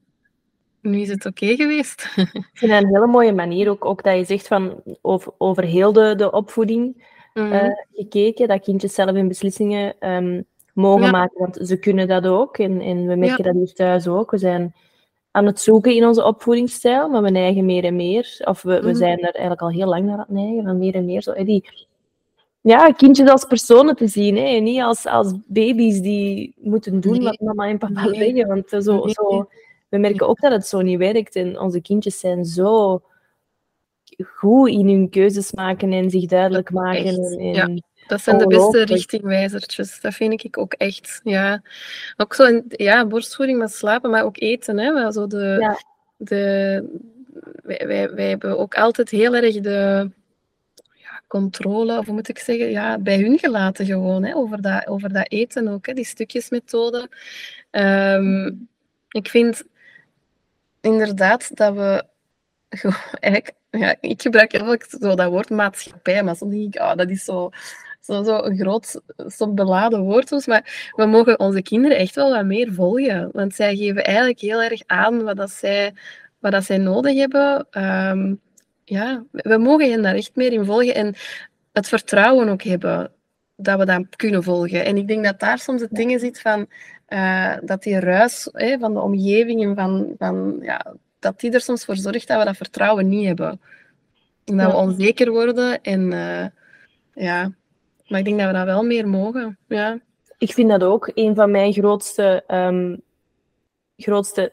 [0.83, 2.03] nu is het oké geweest.
[2.17, 5.65] Ik vind dat een hele mooie manier ook, ook dat je zegt van over, over
[5.65, 11.39] heel de, de opvoeding mm uh, gekeken, dat kindjes zelf hun beslissingen um, mogen maken,
[11.39, 12.59] want ze kunnen dat ook.
[12.59, 13.53] En, en we merken ja.
[13.53, 14.31] dat hier thuis ook.
[14.31, 14.75] We zijn
[15.31, 18.41] aan het zoeken in onze opvoedingsstijl, maar we neigen meer en meer.
[18.45, 20.79] Of we, we mm zijn er eigenlijk al heel lang naar aan het neigen, van
[20.79, 21.65] meer en meer zo, die
[22.61, 24.37] ja, kindjes als personen te zien.
[24.37, 24.43] Hè?
[24.43, 27.23] En niet als, als baby's die moeten doen nee.
[27.23, 28.15] wat mama en papa nee.
[28.15, 28.47] zeggen.
[28.47, 29.13] Want zo, nee.
[29.13, 29.49] zo
[29.93, 31.37] we merken ook dat het zo niet werkt.
[31.37, 33.03] En onze kindjes zijn zo
[34.25, 37.05] goed in hun keuzes maken en zich duidelijk maken.
[37.05, 40.01] En, en ja, dat zijn de beste richtingwijzertjes.
[40.01, 41.21] Dat vind ik ook echt.
[41.25, 41.63] Ja.
[42.17, 44.79] Ook zo in, ja, borstvoeding met slapen, maar ook eten.
[44.79, 44.91] Hè.
[44.91, 45.79] Maar zo de, ja.
[46.17, 46.85] de,
[47.63, 50.11] wij, wij, wij hebben ook altijd heel erg de
[51.27, 55.13] controle, of hoe moet ik zeggen, ja, bij hun gelaten gewoon, hè, over, dat, over
[55.13, 57.09] dat eten ook, hè, die stukjesmethode.
[57.71, 58.69] Um,
[59.13, 59.63] ik vind
[60.83, 62.05] inderdaad dat we
[63.21, 67.11] eigenlijk, ja, ik gebruik heel zo dat woord maatschappij, maar soms denk ik, oh, dat
[67.11, 67.51] is zo,
[68.01, 72.31] zo, zo een groot, zo beladen woord soms, maar we mogen onze kinderen echt wel
[72.31, 75.95] wat meer volgen, want zij geven eigenlijk heel erg aan wat, dat zij,
[76.39, 77.67] wat dat zij nodig hebben.
[77.71, 78.41] Um,
[78.85, 81.15] ja, we mogen hen daar echt meer in volgen en
[81.73, 83.13] het vertrouwen ook hebben
[83.57, 84.85] dat we dat kunnen volgen.
[84.85, 86.69] En ik denk dat daar soms het dingen zit van
[87.13, 88.49] uh, dat die ruis
[88.81, 92.45] van de omgeving en van, van, ja, dat die er soms voor zorgt dat we
[92.45, 93.61] dat vertrouwen niet hebben.
[94.45, 95.83] En dat we onzeker worden.
[95.83, 96.47] En uh,
[97.15, 97.53] ja,
[98.07, 99.59] maar ik denk dat we dat wel meer mogen.
[99.67, 99.99] Ja.
[100.39, 103.03] Ik vind dat ook een van mijn grootste, um,
[103.97, 104.53] grootste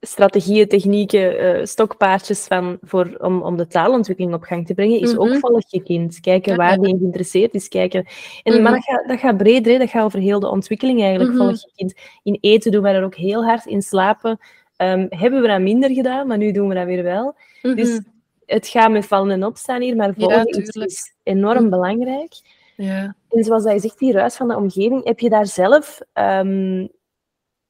[0.00, 5.12] strategieën, technieken, uh, stokpaardjes van, voor, om, om de taalontwikkeling op gang te brengen, is
[5.12, 5.32] mm -hmm.
[5.32, 6.20] ook volg je kind.
[6.20, 7.68] Kijken waar die in geïnteresseerd is.
[7.68, 8.00] Kijken.
[8.00, 8.06] En,
[8.42, 8.62] mm -hmm.
[8.62, 9.78] Maar dat gaat, dat gaat breder, hè.
[9.78, 11.30] dat gaat over heel de ontwikkeling eigenlijk.
[11.30, 11.46] Mm -hmm.
[11.46, 11.94] Volg je kind.
[12.22, 13.66] In eten doen we dat ook heel hard.
[13.66, 14.38] In slapen
[14.76, 17.34] um, hebben we dat minder gedaan, maar nu doen we dat weer wel.
[17.62, 18.00] Dus
[18.46, 22.32] het gaat met vallen en opstaan hier, maar volgen ja, is, enorm belangrijk.
[22.76, 23.14] Ja.
[23.30, 26.88] En zoals je zegt, die ruis van de omgeving, heb je daar zelf um,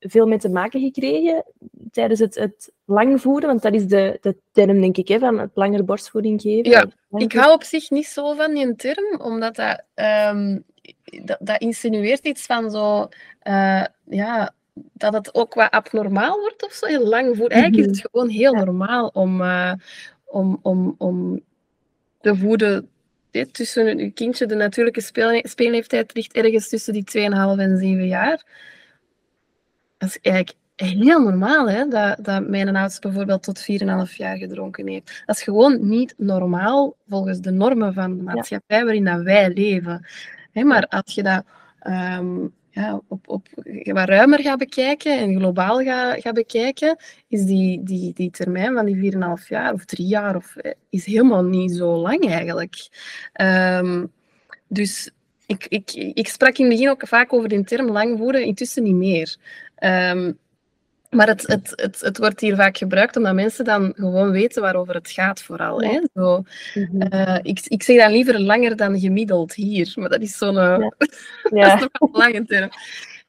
[0.01, 1.45] veel mee te maken gekregen
[1.93, 3.49] tijdens het, het lang voeden?
[3.49, 6.71] Want dat is de, de term, denk ik, hè, van het langer borstvoeding geven.
[6.71, 9.83] Ja, ik hou op zich niet zo van die term, omdat dat,
[10.35, 10.65] um,
[11.25, 13.09] dat, dat, insinueert iets van zo...
[13.49, 14.55] Uh, ja,
[14.93, 17.59] dat het ook wat abnormaal wordt of zo, heel lang voeden.
[17.59, 18.65] Eigenlijk is het gewoon heel ja.
[18.65, 19.73] normaal om, uh,
[20.25, 21.41] om, om, om
[22.21, 22.89] te voeden
[23.53, 27.21] tussen een kindje, de natuurlijke speel, speelleeftijd ligt ergens tussen die 2,5
[27.59, 28.45] en 7 jaar
[29.99, 33.67] dat is eigenlijk heel normaal, hè, dat, dat mijn oudste bijvoorbeeld tot
[34.11, 35.23] 4,5 jaar gedronken heeft.
[35.27, 40.07] Dat is gewoon niet normaal volgens de normen van de maatschappij waarin dat wij leven.
[40.53, 41.45] Hè, maar als je dat
[41.83, 43.47] um, ja, op, op
[43.85, 46.97] wat ruimer gaat bekijken en globaal gaat, gaat bekijken,
[47.29, 51.07] is die, die, die termijn van die 4,5 jaar of 3 jaar of, eh, is
[51.07, 52.89] helemaal niet zo lang eigenlijk.
[53.41, 54.13] Um,
[54.69, 55.11] dus
[55.49, 58.83] ik, ik, ik sprak in het begin ook vaak over de term lang voeden, intussen
[58.83, 59.37] niet meer.
[59.81, 60.39] Um,
[61.11, 64.95] maar het, het, het, het wordt hier vaak gebruikt omdat mensen dan gewoon weten waarover
[64.95, 65.83] het gaat, vooral.
[65.83, 65.91] Ja.
[65.91, 66.01] Hè?
[66.15, 66.43] Zo,
[66.75, 70.93] uh, ik, ik zeg dan liever langer dan gemiddeld hier, maar dat is zo'n ja.
[71.51, 71.89] ja.
[72.13, 72.71] lange term.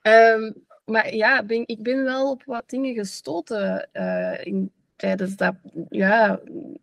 [0.02, 0.54] Um,
[0.86, 5.54] maar ja, ben, ik ben wel op wat dingen gestoten uh, in, tijdens, dat,
[5.90, 6.40] ja,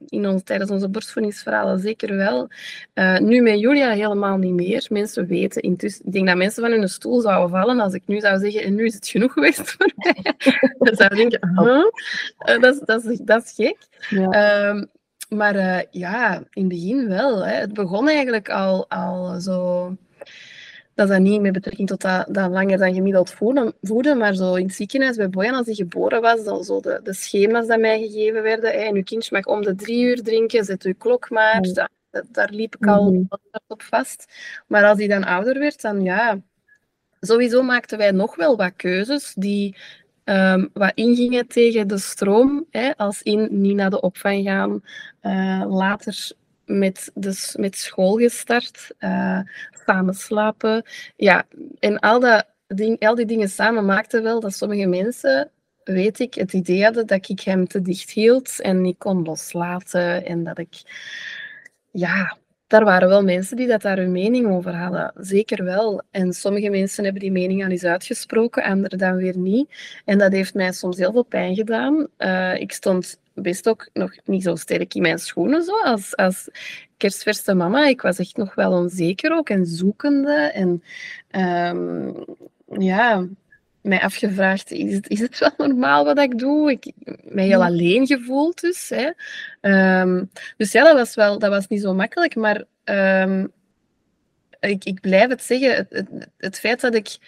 [0.09, 2.49] in ons, tijdens onze borstvoedingsverhalen zeker wel.
[2.95, 4.87] Uh, nu met Julia helemaal niet meer.
[4.89, 6.07] Mensen weten intussen...
[6.07, 8.75] Ik denk dat mensen van hun stoel zouden vallen als ik nu zou zeggen en
[8.75, 10.35] nu is het genoeg geweest voor mij.
[10.79, 11.67] Dan zouden denken, huh?
[12.57, 13.77] Uh, dat, is, dat, is, dat is gek.
[14.09, 14.69] Ja.
[14.69, 14.87] Um,
[15.29, 17.47] maar uh, ja, in het begin wel.
[17.47, 17.55] Hè.
[17.55, 19.97] Het begon eigenlijk al, al zo
[20.97, 23.35] dat is dat niet met betrekking tot dat, dat langer dan gemiddeld
[23.81, 27.01] voeden, maar zo in het ziekenhuis bij Boyan, als hij geboren was, dan zo de,
[27.03, 28.71] de schema's die mij gegeven werden.
[28.71, 31.57] Hè, en uw kindje mag om de drie uur drinken, zet uw klok maar.
[31.57, 31.73] Mm.
[31.73, 31.91] Dat,
[32.29, 33.29] daar liep ik al mm
[33.67, 34.33] op vast.
[34.67, 36.41] Maar als hij dan ouder werd, dan ja...
[37.21, 39.77] Sowieso maakten wij nog wel wat keuzes die
[40.25, 42.67] um, wat ingingen tegen de stroom.
[42.71, 44.81] Hè, als in niet naar de opvang gaan,
[45.23, 46.31] uh, later
[46.67, 49.41] met, dus met school gestart, uh,
[49.87, 50.85] samen slapen.
[51.17, 51.47] Ja,
[51.79, 55.51] en al, dat ding, al die dingen samen maakten wel dat sommige mensen,
[55.85, 60.25] weet ik, het idee hadden dat ik hem te dicht hield en niet kon loslaten.
[60.27, 60.75] En dat ik,
[61.91, 65.13] ja, daar waren wel mensen die dat daar hun mening over hadden.
[65.15, 66.03] Zeker wel.
[66.11, 70.01] En sommige mensen hebben die mening al eens uitgesproken, anderen dan weer niet.
[70.05, 72.07] En dat heeft mij soms heel veel pijn gedaan.
[72.19, 76.49] Uh, ik stond best ook nog niet zo sterk in mijn schoenen zo, als, als
[76.97, 77.87] kerstverse mama.
[77.87, 80.35] Ik was echt nog wel onzeker ook en zoekende.
[80.35, 80.83] En
[81.77, 82.25] um,
[82.79, 83.27] ja,
[83.81, 86.71] mij afgevraagd, is het, is het wel normaal wat ik doe?
[86.71, 86.93] Ik
[87.25, 88.93] mij heel alleen gevoeld dus.
[88.95, 89.11] Hè.
[90.01, 93.53] Um, dus ja, dat was, wel, dat was niet zo makkelijk, maar um,
[94.61, 97.19] ik, ik blijf het zeggen, het, het, het feit dat ik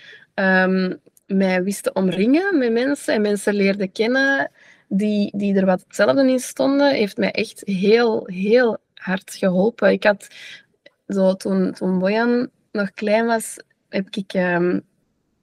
[1.26, 4.50] mij wist te omringen met mensen en mensen leerde kennen
[4.88, 9.90] die, die er wat hetzelfde in stonden, heeft mij echt heel, heel hard geholpen.
[9.90, 10.28] Ik had
[11.08, 13.56] zo toen, toen Bojan nog klein was,
[13.88, 14.82] heb ik um,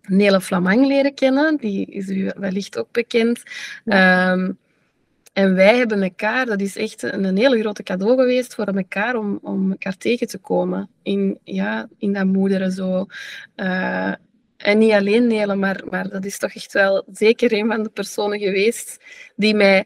[0.02, 1.58] Nele Flamang leren kennen.
[1.58, 3.44] Die is u wellicht ook bekend.
[3.86, 4.58] Um,
[5.34, 9.16] en wij hebben elkaar, dat is echt een, een hele grote cadeau geweest voor elkaar
[9.16, 10.90] om, om elkaar tegen te komen.
[11.04, 13.06] In, ja, in dat moederen zo.
[13.56, 14.14] Uh,
[14.66, 17.90] en niet alleen Nele, maar, maar dat is toch echt wel zeker een van de
[17.90, 19.04] personen geweest
[19.36, 19.86] die mij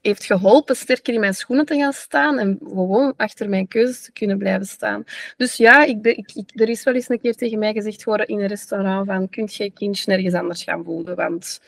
[0.00, 4.12] heeft geholpen sterker in mijn schoenen te gaan staan en gewoon achter mijn keuzes te
[4.12, 5.04] kunnen blijven staan.
[5.36, 8.26] Dus ja, ik, ik, ik, er is wel eens een keer tegen mij gezegd worden
[8.26, 11.16] in een restaurant van, kunt je kindje nergens anders gaan voelen?
[11.16, 11.60] Want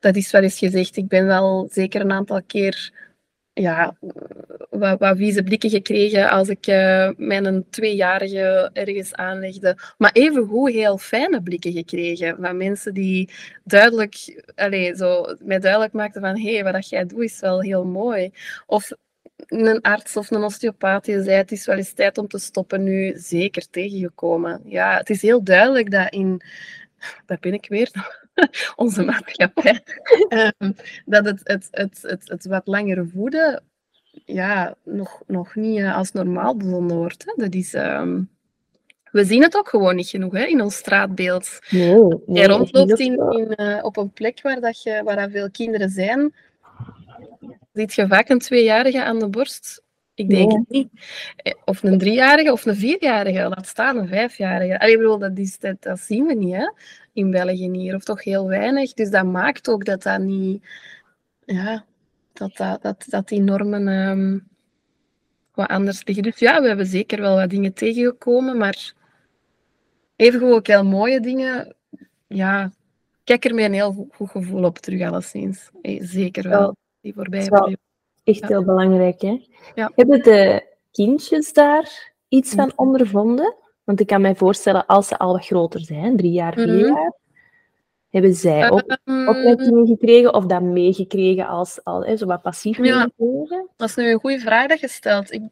[0.00, 0.96] dat is wel eens gezegd.
[0.96, 2.92] Ik ben wel zeker een aantal keer
[3.60, 3.96] ja,
[4.70, 9.78] wat, wat blikken gekregen als ik uh, mijn tweejarige ergens aanlegde.
[9.98, 13.30] Maar evengoed heel fijne blikken gekregen van mensen die
[13.64, 17.84] duidelijk, allez, zo, mij duidelijk maakten van hé, hey, wat jij doet is wel heel
[17.84, 18.30] mooi.
[18.66, 18.90] Of
[19.46, 22.82] een arts of een osteopaat die zei het is wel eens tijd om te stoppen
[22.82, 24.60] nu, zeker tegengekomen.
[24.64, 26.42] Ja, het is heel duidelijk dat in...
[27.26, 27.90] Daar ben ik weer
[28.76, 29.82] onze maatschappij.
[30.28, 30.74] um,
[31.04, 33.62] dat het, het, het, het, het wat langere voeden
[34.24, 37.24] ja, nog, nog niet uh, als normaal bevonden wordt.
[37.24, 37.32] Hè.
[37.42, 38.30] Dat is, um,
[39.12, 41.58] we zien het ook gewoon niet genoeg hè, in ons straatbeeld.
[41.70, 45.50] Nee, nee, Jij rondloopt in, in, uh, op een plek waar, dat je, waar veel
[45.50, 46.34] kinderen zijn,
[47.72, 49.82] ziet je vaak een tweejarige aan de borst.
[50.20, 50.88] Ik denk het niet.
[51.36, 54.78] Eh, of een driejarige of een vierjarige, laat staan een vijfjarige.
[54.78, 56.54] Allee, bedoel, dat, is, dat, dat zien we niet.
[56.54, 56.70] Hè?
[57.12, 58.92] in België hier, of toch heel weinig.
[58.92, 60.64] Dus dat maakt ook dat dat niet,
[61.44, 61.84] ja,
[62.32, 64.48] dat, dat, dat, dat die normen um,
[65.54, 66.24] wat anders liggen.
[66.24, 68.92] Dus ja, we hebben zeker wel wat dingen tegengekomen, maar
[70.16, 71.74] even ook heel mooie dingen.
[72.26, 72.72] Ja,
[73.24, 75.70] kijk er met een heel goed gevoel op terug, alleszins.
[75.82, 77.76] Hey, zeker wel, die voorbij wel
[78.24, 79.40] Echt heel belangrijk, hè?
[79.74, 79.92] Ja.
[79.94, 83.54] Hebben de kindjes daar iets van ondervonden?
[83.84, 86.94] Want ik kan mij voorstellen, als ze al wat groter zijn, drie jaar, vier mhm.
[86.94, 87.12] jaar,
[88.10, 92.84] hebben zij ook um, opleidingen gekregen of dat meegekregen als al, hè, zo wat passief
[92.84, 93.10] ja,
[93.76, 95.32] Dat is nu een goede vraag dat je stelt.
[95.32, 95.42] Ik,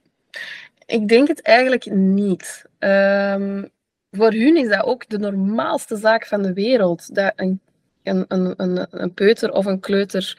[0.87, 2.64] ik denk het eigenlijk niet.
[2.78, 3.70] Um,
[4.11, 7.14] voor hun is dat ook de normaalste zaak van de wereld.
[7.14, 7.61] Dat een,
[8.09, 8.25] een,
[8.57, 10.38] een, een peuter of een kleuter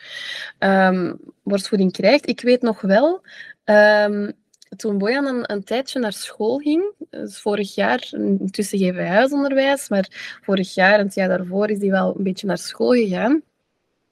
[0.60, 2.30] um, borstvoeding krijgt.
[2.30, 3.22] Ik weet nog wel,
[3.66, 4.32] um,
[4.76, 9.90] toen Bojan een, een, tijdje naar school ging, dus vorig jaar, intussen geven wij huisonderwijs,
[9.90, 13.42] maar vorig jaar en het jaar daarvoor is hij wel een beetje naar school gegaan.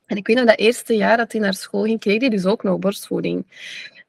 [0.06, 2.46] En ik weet nog dat eerste jaar dat hij naar school ging, kreeg hij dus
[2.46, 3.46] ook nog borstvoeding.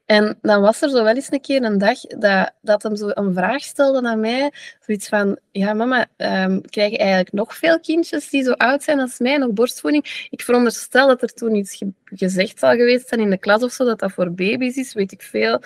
[0.09, 3.09] En dan was er zo wel eens een keer een dag dat, dat hem zo
[3.13, 4.51] een vraag stelde aan mij.
[4.79, 8.99] Zoiets van, ja mama, um, krijg je eigenlijk nog veel kindjes die zo oud zijn
[8.99, 10.27] als mij, nog borstvoeding?
[10.29, 13.85] Ik veronderstel dat er toen iets gezegd zal geweest zijn in de klas of zo,
[13.85, 15.61] dat dat voor baby's is, weet ik veel.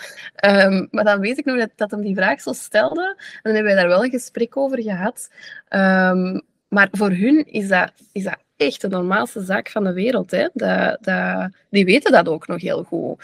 [0.45, 3.15] Um, maar dan weet ik nog dat, dat hem die vraag zo stelde.
[3.17, 5.29] En dan hebben wij daar wel een gesprek over gehad.
[5.69, 10.31] Um, maar voor hun is dat, is dat echt de normaalste zaak van de wereld.
[10.31, 10.47] Hè.
[11.69, 13.23] Die weten dat ook nog heel goed.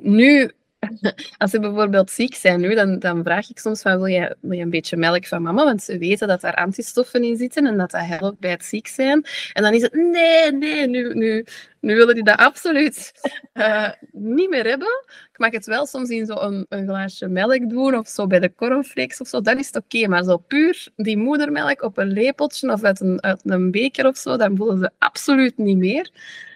[0.00, 0.50] Nu,
[1.38, 4.52] als ze bijvoorbeeld ziek zijn nu, dan, dan vraag ik soms van wil je, wil
[4.52, 5.64] je een beetje melk van mama?
[5.64, 8.86] Want ze weten dat daar antistoffen in zitten en dat dat helpt bij het ziek
[8.86, 9.26] zijn.
[9.52, 11.44] En dan is het nee, nee, nu, nu,
[11.80, 13.12] nu willen die dat absoluut
[13.54, 15.04] uh, niet meer hebben.
[15.32, 18.54] Ik mag het wel soms in zo'n een, glaasje melk doen of zo bij de
[18.54, 19.40] cornflakes of zo.
[19.40, 20.08] Dan is het oké.
[20.08, 24.36] Maar zo puur die moedermelk op een lepeltje of uit een, een beker of zo,
[24.36, 26.10] dan voelen ze absoluut niet meer.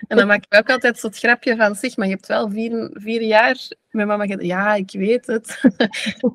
[0.08, 2.90] En dan maak ik ook altijd zo'n grapje van zich, maar je hebt wel vier,
[2.92, 4.46] vier jaar met mama gedaan.
[4.46, 5.60] Ja, ik weet het.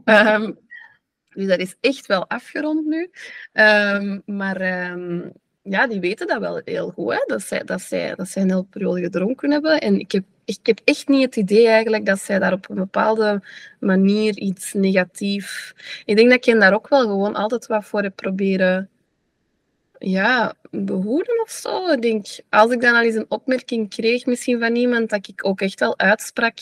[0.05, 0.57] um,
[1.35, 3.09] dus dat is echt wel afgerond nu.
[3.53, 5.33] Um, maar um,
[5.69, 7.23] ja, die weten dat wel heel goed, hè?
[7.25, 9.79] Dat, zij, dat, zij, dat zij een heel periode gedronken hebben.
[9.79, 12.75] En ik heb, ik heb echt niet het idee eigenlijk dat zij daar op een
[12.75, 13.41] bepaalde
[13.79, 15.73] manier iets negatief...
[16.05, 18.89] Ik denk dat ik daar ook wel gewoon altijd wat voor heb proberen
[19.99, 21.91] ja, behoeden of zo.
[21.91, 25.45] Ik denk, als ik dan al eens een opmerking kreeg misschien van iemand, dat ik
[25.45, 26.57] ook echt wel uitsprak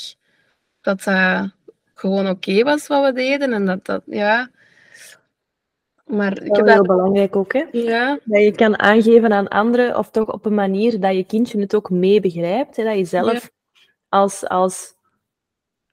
[0.82, 1.52] dat dat
[1.94, 3.54] gewoon oké was wat we deden.
[3.54, 4.50] En dat dat, ja...
[6.04, 7.64] Maar ik heb heel belangrijk ook, hè?
[7.72, 8.20] Ja.
[8.24, 11.76] Dat je kan aangeven aan anderen, of toch op een manier dat je kindje het
[11.76, 12.76] ook mee begrijpt.
[12.76, 12.84] Hè?
[12.84, 13.52] Dat je zelf
[14.10, 14.96] als, als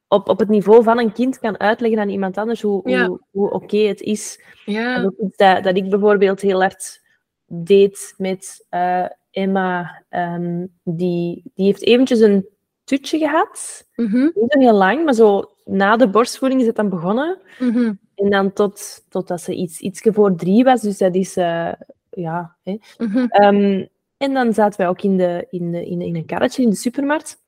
[0.08, 3.50] op, op het niveau van een kind kan uitleggen aan iemand anders hoe, hoe, hoe
[3.50, 4.42] oké het is.
[4.64, 5.02] Ja.
[5.02, 7.00] Dat, dat, dat, ik bijvoorbeeld heel hard
[7.46, 10.02] deed met uh, Emma.
[10.10, 12.48] Um, die, die heeft eventjes een
[12.84, 13.86] tutje gehad.
[13.94, 14.32] Mm -hmm.
[14.34, 17.38] Niet heel lang, maar zo na de borstvoeding is het dan begonnen.
[17.58, 17.98] Mm -hmm.
[18.20, 20.80] En dan tot, totdat ze iets, iets voor drie was.
[20.80, 21.36] Dus dat is...
[21.36, 21.72] Uh,
[22.10, 22.78] ja, hè.
[22.98, 23.28] Mm -hmm.
[23.44, 26.70] um, en dan zaten wij ook in, de, in, de, in, in een karretje in
[26.70, 27.38] de supermarkt.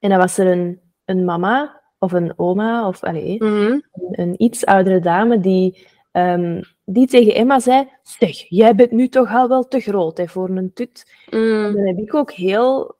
[0.00, 4.66] En dan was er een, een mama of een oma of allee, een, een, iets
[4.66, 9.68] oudere dame die, um, die tegen Emma zei: Zeg, jij bent nu toch al wel
[9.68, 11.12] te groot hè, voor een tut.
[11.30, 12.94] En dan heb ik ook heel,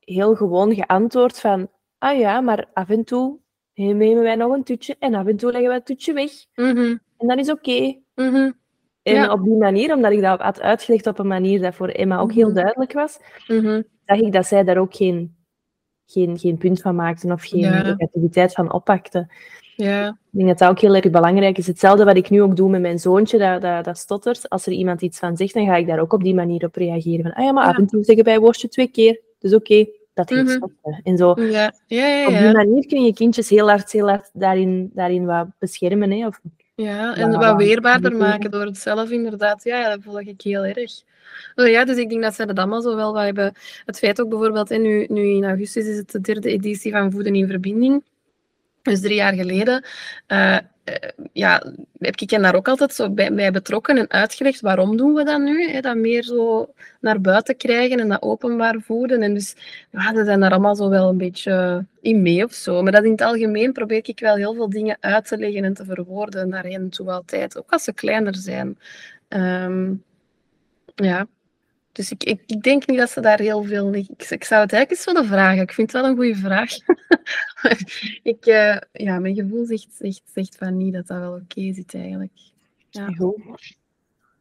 [0.00, 1.68] heel gewoon geantwoord van...
[1.98, 3.38] Ah ja, maar af en toe
[3.74, 6.30] nemen wij nog een tutje en af en toe leggen wij het tutje weg.
[6.54, 6.96] Mhm.
[7.18, 7.70] En dat is oké.
[7.70, 8.02] Okay.
[8.14, 8.50] Mhm.
[9.02, 9.32] En Ja.
[9.32, 12.32] op die manier, omdat ik dat had uitgelegd op een manier dat voor Emma ook
[12.32, 12.54] heel Mhm.
[12.54, 13.18] duidelijk was,
[14.06, 15.36] zag ik dat zij daar ook geen,
[16.06, 17.82] geen, geen punt van maakte of geen Ja.
[17.82, 19.32] negativiteit van oppakte.
[19.76, 20.08] Ja.
[20.08, 21.66] Ik denk dat dat ook heel erg belangrijk is.
[21.66, 24.48] Hetzelfde wat ik nu ook doe met mijn zoontje, dat, dat, dat stottert.
[24.48, 26.74] Als er iemand iets van zegt, dan ga ik daar ook op die manier op
[26.74, 27.22] reageren.
[27.22, 27.70] Van, ah ja, maar Ja.
[27.70, 29.20] af en toe zeggen wij worstje twee keer.
[29.38, 30.48] Dus oké, dat Mhm.
[30.48, 31.00] stotteren.
[31.04, 31.72] En zo, Ja.
[31.86, 35.46] Ja, ja, op die manier kun je kindjes heel hard, heel hard daarin, daarin wat
[35.58, 36.10] beschermen.
[36.10, 36.26] Hè?
[36.26, 36.40] Of,
[36.74, 39.64] Ja, en wat wat weerbaarder maken door het zelf inderdaad.
[39.64, 41.02] Ja, ja, dat volg ik heel erg.
[41.54, 43.52] Oh ja, dus ik denk dat zij dat allemaal zo wel wat hebben.
[43.86, 47.10] Het feit ook bijvoorbeeld, hè, nu, nu in augustus is het de derde editie van
[47.12, 48.02] Voeden in Verbinding.
[48.82, 49.84] Dus drie jaar geleden.
[50.26, 54.60] eh, eh, ja, heb ik hen daar ook altijd zo bij, bij betrokken en uitgelegd
[54.60, 55.70] waarom doen we dat nu?
[55.70, 55.80] Hè?
[55.80, 59.22] Dat meer zo naar buiten krijgen en dat openbaar voeden.
[59.22, 59.56] En dus
[59.90, 62.82] ja, ze zijn daar allemaal zo wel een beetje in mee of zo.
[62.82, 65.74] Maar dat in het algemeen probeer ik wel heel veel dingen uit te leggen en
[65.74, 67.58] te verwoorden naar hen toe altijd.
[67.58, 68.78] Ook als ze kleiner zijn.
[69.28, 69.94] Ehm,
[70.94, 71.26] ja.
[71.92, 73.94] Dus ik, ik, ik denk niet dat ze daar heel veel...
[73.94, 75.62] Ik, ik zou het eigenlijk eens willen vragen.
[75.62, 76.70] Ik vind het wel een goede vraag.
[78.32, 81.94] ik, eh, ja, mijn gevoel zegt, zegt, zegt van niet dat dat wel oké zit
[81.94, 82.32] eigenlijk.
[82.90, 83.06] Ja.
[83.06, 83.76] Goed.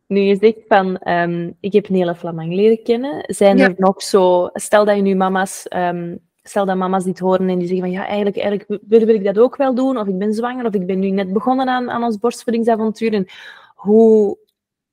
[0.08, 3.24] Nu je zegt van, ehm, ik heb Nele Flamang leren kennen.
[3.28, 3.68] Zijn Ja.
[3.68, 7.58] er nog zo, stel dat je nu mama's, ehm, stel dat mama's dit horen en
[7.58, 10.18] die zeggen van, ja, eigenlijk, eigenlijk wil, wil ik dat ook wel doen, of ik
[10.18, 13.14] ben zwanger, of ik ben nu net begonnen aan, aan ons borstvoedingsavontuur.
[13.14, 13.26] En
[13.76, 14.38] hoe,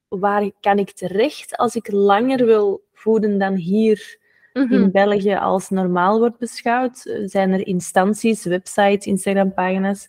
[0.09, 4.17] waar kan ik terecht als ik langer wil voeden dan hier
[4.53, 4.73] Mhm.
[4.75, 6.99] in België als normaal wordt beschouwd?
[7.25, 10.09] Zijn er instanties, websites, Instagram-pagina's?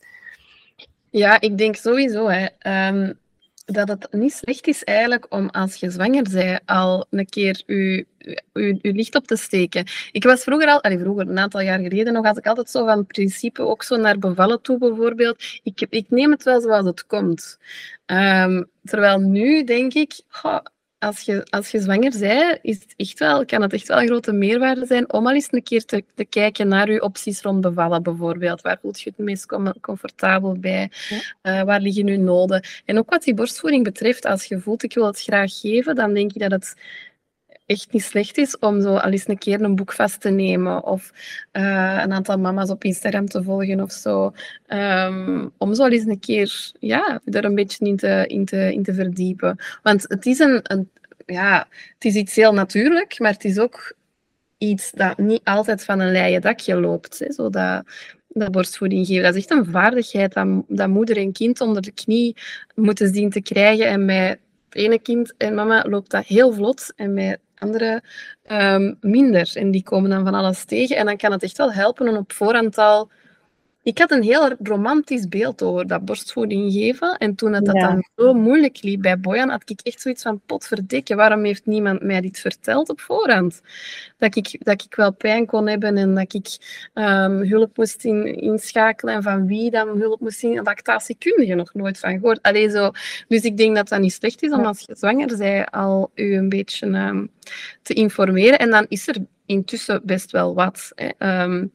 [1.09, 3.13] Ja, ik denk sowieso hè, ehm,
[3.71, 8.05] dat het niet slecht is eigenlijk om als je zwanger bent al een keer je,
[8.53, 9.85] je, licht op te steken.
[10.11, 12.85] Ik was vroeger al, allee, vroeger, een aantal jaar geleden nog, had ik altijd zo
[12.85, 15.43] van principe ook zo naar bevallen toe bijvoorbeeld.
[15.63, 17.57] Ik, ik neem het wel zoals het komt.
[18.05, 20.21] Ehm, terwijl nu denk ik,
[20.99, 24.07] als je, als je zwanger bent, is het echt wel, kan het echt wel een
[24.07, 27.61] grote meerwaarde zijn om al eens een keer te, te kijken naar je opties rond
[27.61, 28.61] bevallen bijvoorbeeld.
[28.61, 30.91] Waar voelt je het meest com- comfortabel bij?
[31.41, 32.63] Eh, waar liggen je noden?
[32.85, 36.13] En ook wat die borstvoeding betreft, als je voelt ik wil het graag geven, dan
[36.13, 36.75] denk ik dat het
[37.69, 40.83] echt niet slecht is om zo al eens een keer een boek vast te nemen
[40.83, 41.11] of
[41.51, 44.33] eh, een aantal mama's op Instagram te volgen of zo.
[44.67, 48.73] Ehm, om zo al eens een keer ja, er een beetje in te, in te,
[48.73, 49.57] in te verdiepen.
[49.83, 50.89] Want het is, een, een,
[51.31, 53.93] ja, het is iets heel natuurlijk, maar het is ook
[54.57, 57.19] iets dat niet altijd van een leien dakje loopt.
[57.19, 57.83] Hè, zo dat,
[58.27, 59.23] dat borstvoeding geven.
[59.23, 62.35] Dat is echt een vaardigheid dat, dat moeder en kind onder de knie
[62.75, 63.87] moeten zien te krijgen.
[63.87, 66.93] En met het ene kind en mama loopt dat heel vlot.
[66.95, 68.03] En met andere
[68.43, 69.51] ehm, minder.
[69.53, 70.97] En die komen dan van alles tegen.
[70.97, 73.09] En dan kan het echt wel helpen om op voorhand al
[73.83, 77.17] ik had een heel romantisch beeld over dat borstvoeding geven.
[77.17, 77.87] En toen het dat Ja.
[77.87, 82.01] dan zo moeilijk liep bij Bojan, had ik echt zoiets van, potverdikke, waarom heeft niemand
[82.03, 83.61] mij dit verteld op voorhand?
[84.17, 86.47] Dat ik, dat ik wel pijn kon hebben en dat ik
[86.93, 90.61] ehm, hulp moest in, inschakelen en van wie dan hulp moest in.
[90.63, 92.41] Lactatiekundige nog nooit van gehoord.
[92.41, 92.91] Allee, zo.
[93.27, 96.35] Dus ik denk dat dat niet slecht is om als je zwanger bent al u
[96.35, 97.25] een beetje ehm,
[97.81, 98.59] te informeren.
[98.59, 99.15] En dan is er
[99.45, 100.91] intussen best wel wat.
[100.95, 101.09] Hè.
[101.17, 101.65] Ehm,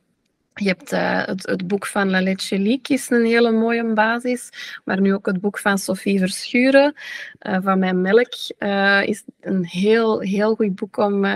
[0.54, 4.48] je hebt eh, het, het boek van La Leche Leak is een hele mooie basis,
[4.84, 6.94] maar nu ook het boek van Sophie Verschuren
[7.38, 11.26] eh, van Mijn Melk eh, is een heel, heel goed boek om,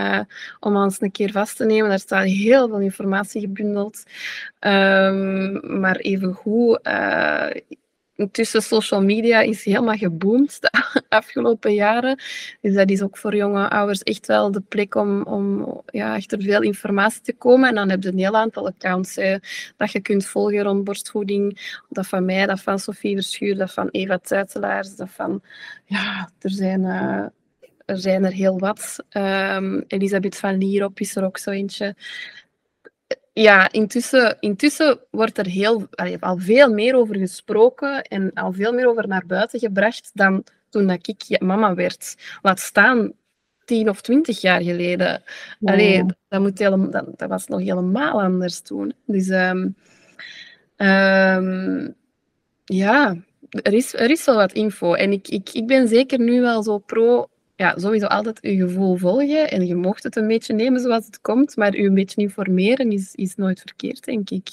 [0.59, 1.89] om ons een keer vast te nemen.
[1.89, 4.03] Daar staat heel veel informatie gebundeld.
[4.59, 6.79] Ehm, maar evengoed,
[8.19, 10.71] intussen social media is helemaal geboomd de
[11.09, 12.19] afgelopen jaren.
[12.61, 16.41] Dus dat is ook voor jonge ouders echt wel de plek om, om ja, achter
[16.41, 17.69] veel informatie te komen.
[17.69, 19.35] En dan heb je een heel aantal accounts eh,
[19.77, 21.77] dat je kunt volgen rond borstvoeding.
[21.89, 25.41] Dat van mij, dat van Sophie Verschuur, dat van Eva Tuitelaars, dat van...
[25.85, 26.81] Ja, er zijn...
[26.81, 27.25] Uh,
[27.85, 29.03] er zijn er heel wat.
[29.11, 31.95] Um, Elisabeth van Lierop is er ook zo eentje
[33.41, 35.87] ja, intussen, intussen wordt er heel,
[36.19, 40.87] al veel meer over gesproken en al veel meer over naar buiten gebracht dan toen
[40.87, 42.15] dat ik mama werd.
[42.41, 43.13] Laat staan
[43.65, 45.23] tien of twintig jaar geleden.
[45.63, 48.93] Allee, dat, moet helemaal, dat, dat, was nog helemaal anders toen.
[49.05, 49.75] Dus um,
[50.77, 51.95] um,
[52.65, 53.15] ja,
[53.49, 54.93] er is, er is wel wat info.
[54.93, 57.29] En ik, ik, ik ben zeker nu wel zo pro
[57.59, 59.51] ja, sowieso altijd je gevoel volgen.
[59.51, 62.91] En je mocht het een beetje nemen zoals het komt, maar je een beetje informeren
[62.91, 64.49] is, is nooit verkeerd, denk ik.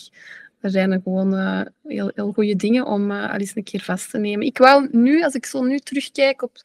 [0.61, 3.81] Er zijn er gewoon uh, heel, heel goede dingen om uh, al eens een keer
[3.81, 4.47] vast te nemen.
[4.47, 6.57] Ik wou nu, als ik zo nu terugkijk op,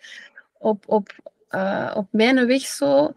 [0.57, 1.09] op, op,
[1.49, 3.13] uh, op mijn weg zo...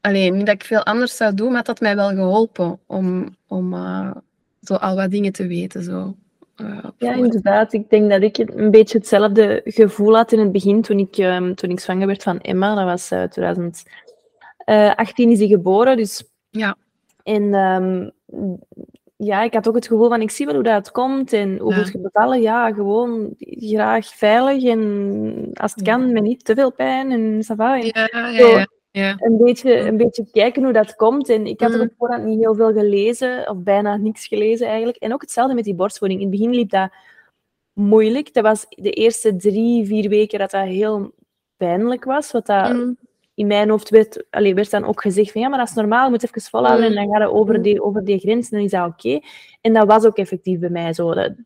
[0.00, 3.36] Alleen, niet dat ik veel anders zou doen, maar het had mij wel geholpen om,
[3.46, 3.74] om
[4.62, 5.82] zo al wat dingen te weten.
[5.82, 6.16] Zo.
[6.56, 7.72] Uh, ja, inderdaad.
[7.72, 11.54] Ik denk dat ik een beetje hetzelfde gevoel had in het begin toen ik, um,
[11.54, 12.74] toen ik zwanger werd van Emma.
[12.74, 15.96] Dat was uh, 2018 is hij geboren.
[15.96, 16.24] Dus...
[16.50, 16.76] Ja.
[17.22, 18.12] En um,
[19.16, 21.70] ja, ik had ook het gevoel van ik zie wel hoe dat komt en hoe
[21.70, 21.76] ja.
[21.76, 22.40] moet je bevallen.
[22.40, 27.56] Ja, gewoon graag veilig en als het kan met niet te veel pijn en ça
[27.56, 27.80] va.
[27.80, 28.66] En ja, ja, ja.
[28.96, 29.16] Ja.
[29.18, 31.28] Een, beetje, een beetje kijken hoe dat komt.
[31.28, 34.96] En ik had er op voorhand niet heel veel gelezen, of bijna niks gelezen eigenlijk.
[34.96, 36.20] En ook hetzelfde met die borstvoeding.
[36.20, 36.90] In het begin liep dat
[37.72, 38.34] moeilijk.
[38.34, 41.12] Dat was de eerste drie, vier weken dat dat heel
[41.56, 42.32] pijnlijk was.
[42.32, 42.96] Wat dat mm.
[43.34, 46.04] in mijn hoofd werd, allee, werd dan ook gezegd van ja, maar dat is normaal,
[46.04, 46.96] je moet even volhouden mm.
[46.96, 49.06] en dan ga je over die, over die grens en dan is dat oké.
[49.06, 49.22] Okay.
[49.60, 51.10] En dat was ook effectief bij mij zo.
[51.10, 51.36] Het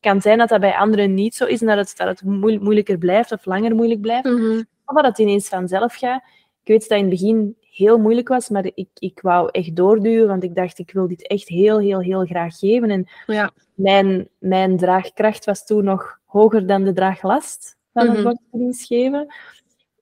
[0.00, 2.22] kan zijn dat dat bij anderen niet zo is en dat het, dat het
[2.60, 4.24] moeilijker blijft of langer moeilijk blijft.
[4.24, 4.66] Mm -hmm.
[4.84, 6.22] Of dat het ineens vanzelf gaat.
[6.66, 9.76] Ik weet dat het in het begin heel moeilijk was, maar ik, ik wou echt
[9.76, 12.90] doorduwen, want ik dacht, ik wil dit echt heel, heel, heel graag geven.
[12.90, 13.50] En ja.
[13.74, 19.34] mijn, mijn draagkracht was toen nog hoger dan de draaglast van het borstvoedingsgeven.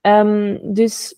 [0.02, 1.14] Um, dus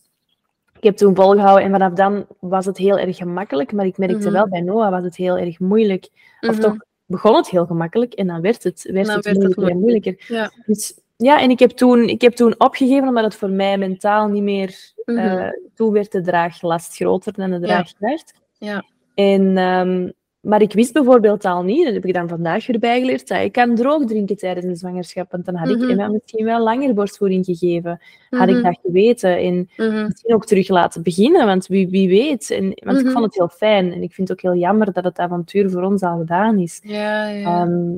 [0.76, 4.16] ik heb toen volgehouden en vanaf dan was het heel erg gemakkelijk, maar ik merkte
[4.16, 4.32] Mhm.
[4.32, 6.09] wel, bij Noah was het heel erg moeilijk.
[6.40, 6.61] Of Mhm.
[6.61, 9.70] toch begon het heel gemakkelijk en dan werd het, werd Dan het werd het moeilijker
[9.70, 10.24] en moeilijker.
[10.28, 10.53] Ja.
[10.66, 14.28] Dus ja, en ik heb, toen, ik heb toen opgegeven omdat het voor mij mentaal
[14.28, 14.94] niet meer...
[15.07, 15.18] Mhm.
[15.18, 18.34] eh, toen werd de draaglast groter dan de draagkracht.
[18.59, 18.84] Ja.
[19.14, 23.28] En, ehm, maar ik wist bijvoorbeeld al niet, dat heb ik dan vandaag weer bijgeleerd,
[23.28, 25.30] dat ik kan droog drinken tijdens een zwangerschap.
[25.30, 25.82] Want dan had Mhm.
[25.82, 28.00] ik Emma misschien wel langer borstvoeding gegeven.
[28.30, 28.57] Had Mhm.
[28.57, 29.38] ik dat geweten.
[29.38, 30.04] En Mhm.
[30.07, 32.50] misschien ook terug laten beginnen, want wie, wie weet.
[32.50, 33.07] En, want Mhm.
[33.07, 33.92] ik vond het heel fijn.
[33.92, 36.80] En ik vind het ook heel jammer dat het avontuur voor ons al gedaan is.
[36.82, 37.61] Ja, ja.
[37.62, 37.92] Ehm,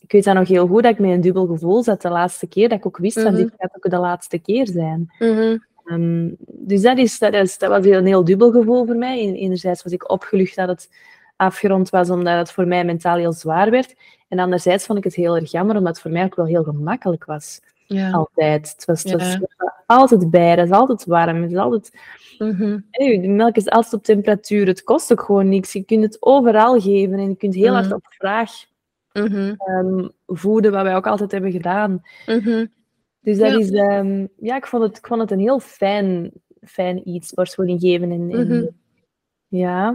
[0.00, 2.46] ik weet dat nog heel goed dat ik met een dubbel gevoel zat de laatste
[2.46, 2.68] keer.
[2.68, 3.42] Dat ik ook wist van Mhm.
[3.42, 5.12] dit gaat ook de laatste keer zijn.
[5.18, 5.56] Mhm.
[5.88, 9.28] Ehm, dus dat, is, dat, is, dat was een heel dubbel gevoel voor mij.
[9.28, 10.90] En Enerzijds was ik opgelucht dat het
[11.36, 13.94] afgerond was, omdat het voor mij mentaal heel zwaar werd.
[14.28, 16.62] En anderzijds vond ik het heel erg jammer, omdat het voor mij ook wel heel
[16.62, 17.60] gemakkelijk was.
[17.86, 18.10] Ja.
[18.10, 18.72] Altijd.
[18.76, 19.74] Het was, het was, Ja.
[19.86, 21.42] altijd bij, het is altijd warm.
[21.42, 21.92] Het is altijd,
[22.38, 22.78] Mhm.
[22.90, 24.66] Hey, de melk is altijd op temperatuur.
[24.66, 25.72] Het kost ook gewoon niks.
[25.72, 27.94] Je kunt het overal geven en je kunt heel hard Mhm.
[27.94, 28.50] op vraag
[29.12, 29.54] Mhm.
[29.58, 32.02] ehm, voeden, wat wij ook altijd hebben gedaan.
[33.28, 33.58] Dus dat Ja.
[33.58, 36.30] is, ehm, ja, ik vond, het, ik vond het een heel fijn,
[36.62, 38.10] fijn iets, borstvoeding geven.
[38.10, 38.66] En, en- Mhm.
[39.48, 39.94] ja,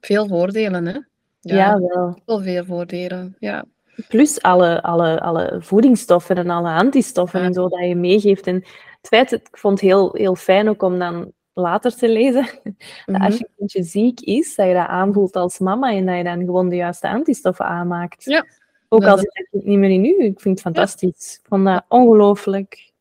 [0.00, 0.98] Veel voordelen, hè?
[1.40, 1.78] ja.
[1.80, 2.18] wel.
[2.24, 3.64] Wel veel voordelen, ja.
[4.08, 8.46] Plus alle, alle, alle voedingsstoffen en alle antistoffen en zo dat je meegeeft.
[8.46, 12.42] En het feit, ik vond het heel, heel fijn ook om dan later te lezen,
[12.62, 12.74] dat
[13.06, 13.22] Mhm.
[13.22, 16.38] als je kindje ziek is, dat je dat aanvoelt als mama en dat je dan
[16.44, 18.24] gewoon de juiste antistoffen aanmaakt.
[18.24, 18.44] Ja.
[18.88, 20.24] Ook al zit kind niet meer in u.
[20.24, 21.38] Ik vind het fantastisch.
[21.42, 22.92] Ik vond dat ongelooflijk.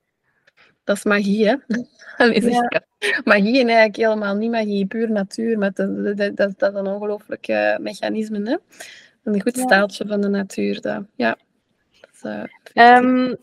[0.83, 1.55] dat is magie, hè?
[2.17, 2.69] Allee, zeg Ja.
[2.99, 3.21] ik.
[3.25, 5.57] Magie en eigenlijk helemaal niet magie, puur natuur.
[5.57, 8.55] Maar dat, dat, dat, dat is een ongelooflijk eh, mechanisme, hè?
[9.23, 9.61] Een goed Ja.
[9.61, 10.81] staaltje van de natuur.
[10.81, 11.37] Dat, ja.
[12.01, 13.33] Dat is, eh, Ehm,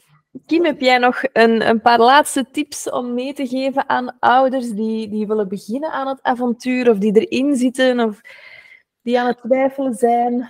[0.47, 4.71] Kim, heb jij nog een, een paar laatste tips om mee te geven aan ouders
[4.71, 8.21] die, die willen beginnen aan het avontuur, of die erin zitten, of
[9.03, 10.49] die aan het twijfelen zijn?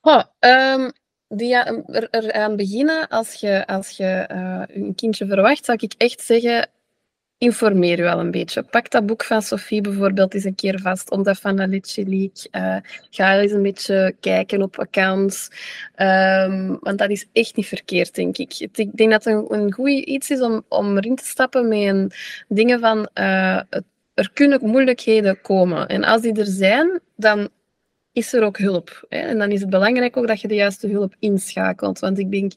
[0.00, 0.90] Oh, ehm,
[1.28, 5.78] die, ja, er, er aan beginnen, als je, als je eh, een kindje verwacht, zou
[5.80, 6.68] ik echt zeggen,
[7.38, 8.62] informeer je wel een beetje.
[8.62, 12.46] Pak dat boek van Sophie bijvoorbeeld eens een keer vast, om dat van Alice Leak.
[12.50, 12.76] Eh,
[13.10, 15.50] ga eens een beetje kijken op accounts.
[15.94, 18.58] Ehm, want dat is echt niet verkeerd, denk ik.
[18.58, 21.78] Ik denk dat het een, een goed iets is om, om erin te stappen met
[21.78, 22.12] een,
[22.48, 23.08] dingen van...
[23.12, 23.60] eh,
[24.16, 25.88] er kunnen moeilijkheden komen.
[25.88, 27.48] En als die er zijn, dan
[28.16, 29.04] is er ook hulp.
[29.08, 29.18] Hè?
[29.18, 31.98] En dan is het belangrijk ook dat je de juiste hulp inschakelt.
[31.98, 32.52] Want ik denk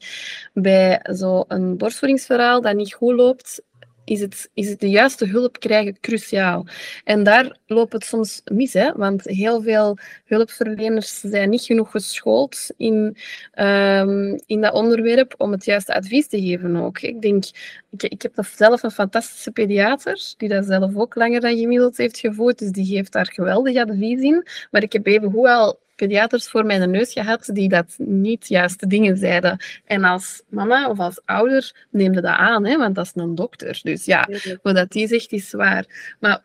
[0.52, 3.62] bij zo'n borstvoedingsverhaal dat niet goed loopt,
[4.10, 6.66] is het, is het de juiste hulp krijgen cruciaal.
[7.04, 8.92] En daar loopt het soms mis, hè?
[8.92, 13.16] want heel veel hulpverleners zijn niet genoeg geschoold in,
[13.52, 17.00] ehm, in dat onderwerp om het juiste advies te geven ook.
[17.00, 17.44] Ik denk,
[17.90, 22.18] ik, ik heb zelf een fantastische pediater, die dat zelf ook langer dan gemiddeld heeft
[22.18, 24.46] gevoerd, dus die geeft daar geweldig advies in.
[24.70, 28.86] Maar ik heb even hoe al pediaters voor mijn neus gehad die dat niet juiste
[28.86, 29.58] dingen zeiden.
[29.84, 33.80] En als mama of als ouder neemde dat aan, hè, want dat is een dokter.
[33.82, 34.28] Dus ja,
[34.62, 36.14] wat dat die zegt is waar.
[36.20, 36.42] Maar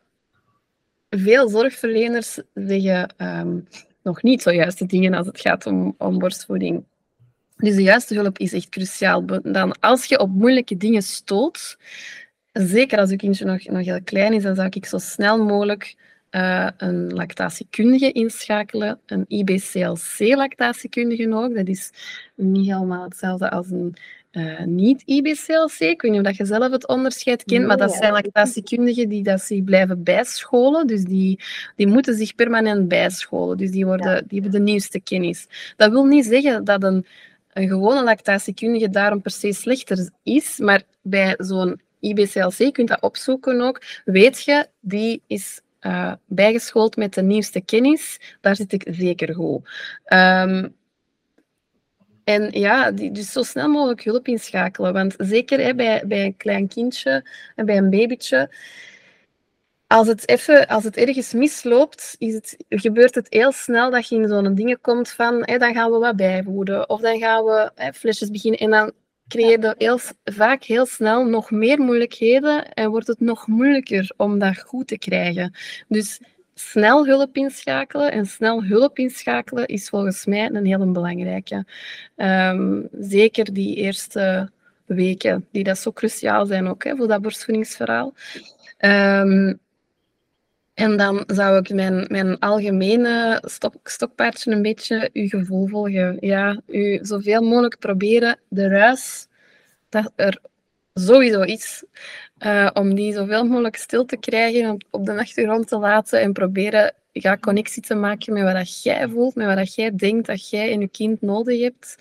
[1.10, 3.60] veel zorgverleners zeggen ehm,
[4.04, 6.84] nog niet zo juiste dingen als het gaat om, om borstvoeding.
[7.58, 9.26] Dus de juiste hulp is echt cruciaal.
[9.44, 11.78] Dan, als je op moeilijke dingen stoot,
[12.54, 15.96] zeker als je kindje nog, nog heel klein is, dan zou ik zo snel mogelijk
[16.36, 21.56] eh, een lactatiekundige inschakelen, een IBCLC-lactatiekundige ook.
[21.56, 21.92] Dat is
[22.36, 23.96] niet helemaal hetzelfde als een
[24.32, 25.80] eh, niet-IBCLC.
[25.80, 29.24] Ik weet niet of dat je zelf het onderscheid kent, maar dat zijn lactatiekundigen die
[29.24, 30.88] dat zich blijven bijscholen.
[30.88, 31.40] Dus die,
[31.76, 33.58] die moeten zich permanent bijscholen.
[33.58, 35.48] Dus die, worden, die hebben de nieuwste kennis.
[35.76, 37.06] Dat wil niet zeggen dat een,
[37.54, 43.02] een gewone lactatiekundige daarom per se slechter is, maar bij zo'n IBCLC, je kunt dat
[43.02, 48.20] opzoeken ook, weet je, die is eh, bijgeschoold met de nieuwste kennis.
[48.42, 49.70] Daar zit ik zeker goed.
[50.06, 50.68] Ehm,
[52.24, 54.94] en ja, die, dus zo snel mogelijk hulp inschakelen.
[54.94, 58.50] Want zeker hè, bij, bij een klein kindje en bij een babytje,
[59.88, 64.16] als het, even, als het ergens misloopt, is het, gebeurt het heel snel dat je
[64.16, 66.90] in zo'n dingen komt van, dan gaan we wat bijvoeden.
[66.90, 68.92] Of dan gaan we flesjes beginnen en dan
[69.28, 74.40] creëer je heel, vaak heel snel nog meer moeilijkheden en wordt het nog moeilijker om
[74.40, 75.54] dat goed te krijgen.
[75.88, 76.20] Dus
[76.54, 81.66] snel hulp inschakelen en snel hulp inschakelen is volgens mij een hele belangrijke.
[82.16, 84.52] Ehm, zeker die eerste
[84.86, 88.14] weken, die dat zo cruciaal zijn ook hè, voor dat borstvoedingsverhaal.
[88.78, 89.54] Ehm,
[90.76, 96.18] en dan zou ik mijn, mijn algemene stok, stokpaardje een beetje uw gevoel volgen.
[96.20, 99.28] Ja, u zoveel mogelijk proberen de ruis
[99.90, 100.40] dat er
[100.94, 101.84] sowieso is,
[102.38, 106.34] eh, om die zoveel mogelijk stil te krijgen, op, op de achtergrond te laten en
[106.34, 110.28] proberen ja, connectie te maken met wat dat jij voelt, met wat dat jij denkt
[110.28, 111.96] dat jij en je kind nodig hebt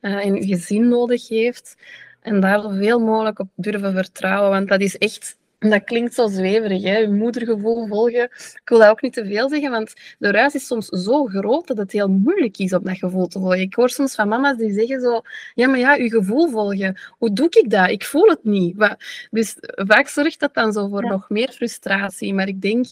[0.00, 1.76] eh, en je gezin nodig heeft.
[2.20, 6.82] En daar zoveel mogelijk op durven vertrouwen, want dat is echt dat klinkt zo zweverig,
[6.82, 6.96] hè?
[6.98, 8.22] je moedergevoel volgen.
[8.24, 11.66] Ik wil dat ook niet te veel zeggen, want de ruis is soms zo groot
[11.66, 13.60] dat het heel moeilijk is om dat gevoel te volgen.
[13.60, 15.20] Ik hoor soms van mama's die zeggen zo,
[15.54, 16.98] ja, maar ja, je gevoel volgen.
[17.18, 17.88] Hoe doe ik dat?
[17.90, 18.96] Ik voel het niet.
[19.30, 21.10] Dus vaak zorgt dat dan zo voor Ja.
[21.10, 22.34] nog meer frustratie.
[22.34, 22.86] Maar ik denk,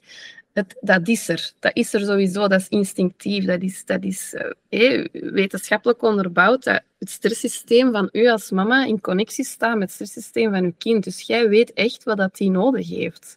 [0.56, 1.50] het, dat is er.
[1.60, 2.48] Dat is er sowieso.
[2.48, 3.44] Dat is instinctief.
[3.44, 4.34] Dat is, dat is
[4.68, 6.64] eh, wetenschappelijk onderbouwd.
[6.64, 10.74] Dat het stresssysteem van u als mama in connectie staat met het stresssysteem van uw
[10.78, 11.04] kind.
[11.04, 13.36] Dus jij weet echt wat dat die nodig heeft.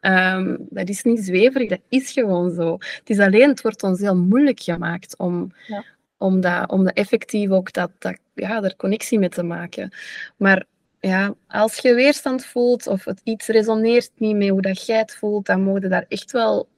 [0.00, 2.72] Ehm, dat is niet zweverig, dat is gewoon zo.
[2.78, 5.84] Het is alleen, het wordt ons heel moeilijk gemaakt om, Ja.
[6.18, 9.92] om, dat, om dat effectief ook dat, dat, ja, daar connectie mee te maken.
[10.36, 10.64] Maar
[11.00, 15.14] ja, als je weerstand voelt of het iets resoneert niet met hoe dat jij het
[15.14, 16.68] voelt, dan moet je daar echt wel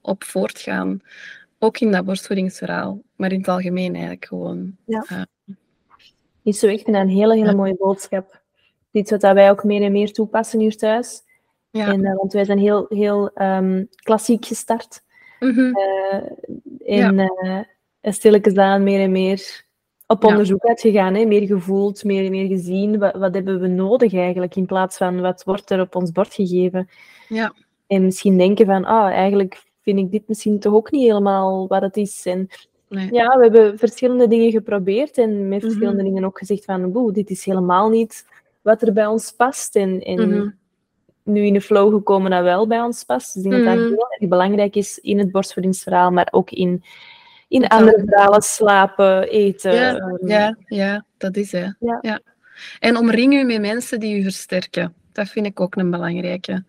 [0.00, 1.00] op voortgaan.
[1.58, 4.76] Ook in dat borstvoedingsverhaal, maar in het algemeen eigenlijk gewoon.
[6.42, 7.54] Is zo, ik vind dat een hele, hele Ja.
[7.54, 8.42] mooie boodschap.
[8.90, 11.22] Iets wat wij ook meer en meer toepassen hier thuis.
[11.70, 11.92] Ja.
[11.92, 15.02] En, eh, want wij zijn heel, heel ehm, klassiek gestart.
[15.40, 15.74] Mhm.
[15.76, 17.60] Eh, en eh,
[18.00, 19.63] en stilletjes aan meer en meer
[20.14, 21.14] op onderzoek uitgegaan.
[21.14, 21.24] Hè?
[21.24, 22.98] Meer gevoeld, meer meer gezien.
[22.98, 26.34] Wat, wat hebben we nodig eigenlijk, in plaats van wat wordt er op ons bord
[26.34, 26.88] gegeven.
[27.28, 27.52] Ja.
[27.86, 31.82] En misschien denken van, ah, eigenlijk vind ik dit misschien toch ook niet helemaal wat
[31.82, 32.26] het is.
[32.26, 32.48] En
[32.88, 33.12] Nee.
[33.12, 35.60] ja, we hebben verschillende dingen geprobeerd en met Mhm.
[35.60, 38.26] verschillende dingen ook gezegd van, boe, dit is helemaal niet
[38.62, 39.76] wat er bij ons past.
[39.76, 40.48] En, en Mhm.
[41.22, 43.34] nu in de flow gekomen dat wel bij ons past.
[43.34, 43.94] Dus ik denk dat dat Mhm.
[43.94, 46.82] heel erg belangrijk is in het borstvoedingsverhaal, maar ook in,
[47.48, 49.74] in andere verhalen, slapen, eten.
[49.74, 51.66] Ja, ehm, Ja, ja, dat is hè.
[51.78, 52.20] Ja.
[52.78, 54.94] En omring je met mensen die je versterken.
[55.12, 56.64] Dat vind ik ook een belangrijke.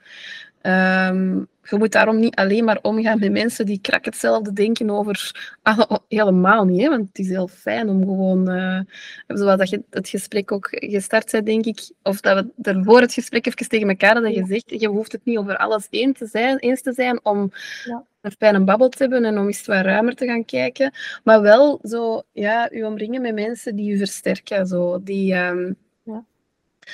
[0.65, 5.31] Ehm, je moet daarom niet alleen maar omgaan met mensen die krak hetzelfde denken over...
[5.63, 8.49] Ah, oh, helemaal niet, hè, want het is heel fijn om gewoon...
[8.49, 8.79] eh
[9.27, 13.01] zoals dat je het gesprek ook gestart bent, denk ik, of dat we er voor
[13.01, 16.25] het gesprek even tegen elkaar hadden gezegd, je hoeft het niet over alles eens te
[16.25, 17.51] zijn, eens te zijn om
[17.83, 18.05] Ja.
[18.21, 20.93] een fijne babbel te hebben en om eens wat ruimer te gaan kijken.
[21.23, 24.67] Maar wel zo, ja, u omringen met mensen die u versterken.
[24.67, 25.71] Zo, die, ehm.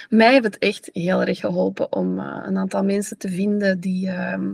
[0.09, 4.09] Mij heeft het echt heel erg geholpen om eh, een aantal mensen te vinden die
[4.09, 4.53] ehm,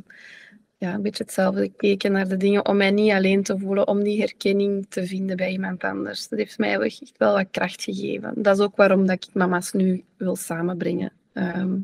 [0.78, 2.68] ja, een beetje hetzelfde keken naar de dingen.
[2.68, 6.28] Om mij niet alleen te voelen, om die herkenning te vinden bij iemand anders.
[6.28, 8.34] Dat heeft mij echt wel wat kracht gegeven.
[8.36, 11.12] Dat is ook waarom dat ik mama's nu wil samenbrengen.
[11.34, 11.80] Ehm,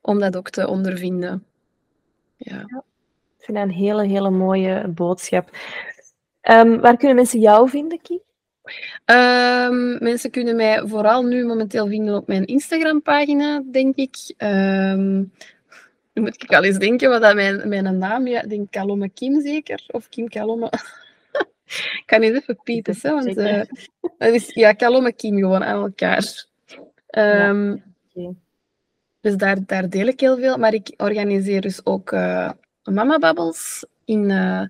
[0.00, 1.44] om dat ook te ondervinden.
[2.36, 2.60] Ja.
[3.38, 5.50] Ik vind dat een hele, hele mooie boodschap.
[6.40, 8.22] Ehm, waar kunnen mensen jou vinden, Kie?
[9.04, 14.34] Ehm, mensen kunnen mij vooral nu momenteel vinden op mijn Instagram-pagina, denk ik.
[14.36, 15.18] Ehm,
[16.12, 18.42] nu moet ik al eens denken wat dat mijn, mijn naam is.
[18.42, 20.72] Ik denk Kalome Kim zeker, of Kim Kalome.
[22.00, 23.62] ik kan eens even piepen, hè, want eh,
[24.18, 26.44] het is, ja, Kalome Kim gewoon aan elkaar.
[27.06, 27.80] Oké.
[29.20, 30.56] dus daar, daar deel ik heel veel.
[30.56, 32.50] Maar ik organiseer dus ook eh
[32.84, 34.62] Mama Babbels in eh,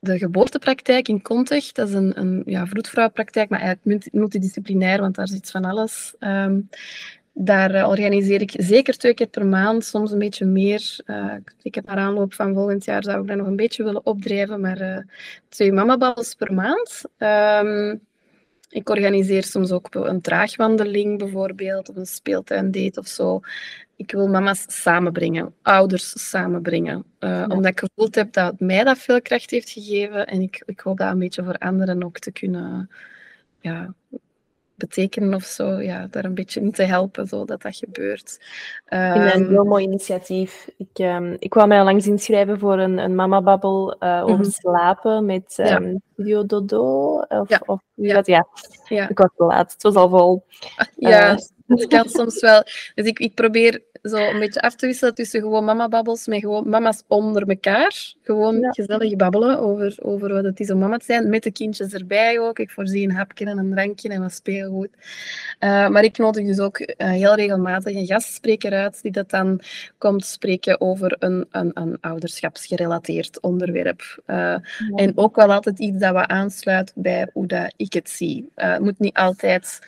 [0.00, 1.72] de geboortepraktijk in Contech.
[1.72, 6.14] Dat is een, een ja, vroedvrouwpraktijk, maar eigenlijk multi- multidisciplinair, want daar zit van alles.
[6.18, 6.60] Ehm,
[7.32, 10.98] daar eh, organiseer ik zeker twee keer per maand, soms een beetje meer.
[11.04, 14.06] Eh, ik heb naar aanloop van volgend jaar zou ik dat nog een beetje willen
[14.06, 15.02] opdrijven, maar eh,
[15.48, 17.02] twee mamababbels per maand.
[17.16, 17.96] Ehm,
[18.68, 23.40] ik organiseer soms ook een draagwandeling bijvoorbeeld, of een speeltuindate of zo.
[23.98, 27.04] Ik wil mama's samenbrengen, ouders samenbrengen.
[27.18, 30.26] eh, Omdat ik gevoeld heb dat mij dat veel kracht heeft gegeven.
[30.26, 32.90] En ik, ik hoop dat een beetje voor anderen ook te kunnen
[33.60, 33.94] ja,
[34.74, 35.80] betekenen of zo.
[35.80, 38.36] Ja, daar een beetje in te helpen, zodat dat gebeurt.
[38.40, 40.68] Ik vind dat een Ehm, heel mooi initiatief.
[40.76, 44.50] Ik, ehm, ik kwam mij al langs inschrijven voor een, een mamababbel eh over Mhm.
[44.50, 45.64] slapen met Ja.
[45.64, 47.18] ehm Studio Dodo.
[47.20, 47.62] Of, Ja.
[47.66, 48.14] of wie Ja.
[48.14, 48.26] dat?
[48.26, 48.46] Ja.
[48.88, 49.08] Ja.
[49.08, 49.72] ik was te laat.
[49.72, 50.44] Het was al vol.
[50.96, 51.36] Ja, Eh,
[51.68, 52.62] het kan soms wel.
[52.94, 56.68] Dus ik, ik probeer zo een beetje af te wisselen tussen gewoon mama-babbels met gewoon
[56.68, 58.14] mama's onder elkaar.
[58.22, 58.70] Gewoon Ja.
[58.70, 61.28] gezellig babbelen over, over wat het is om mama te zijn.
[61.28, 62.58] Met de kindjes erbij ook.
[62.58, 64.88] Ik voorzie een hapje en een drankje en wat speelgoed.
[65.58, 69.60] Eh, maar ik nodig dus ook eh, heel regelmatig een gastspreker uit die dat dan
[69.98, 74.22] komt spreken over een, een, een ouderschapsgerelateerd onderwerp.
[74.26, 74.56] Eh,
[74.94, 78.50] En ook wel altijd iets dat wat aansluit bij hoe dat ik het zie.
[78.54, 79.78] Het moet niet altijd,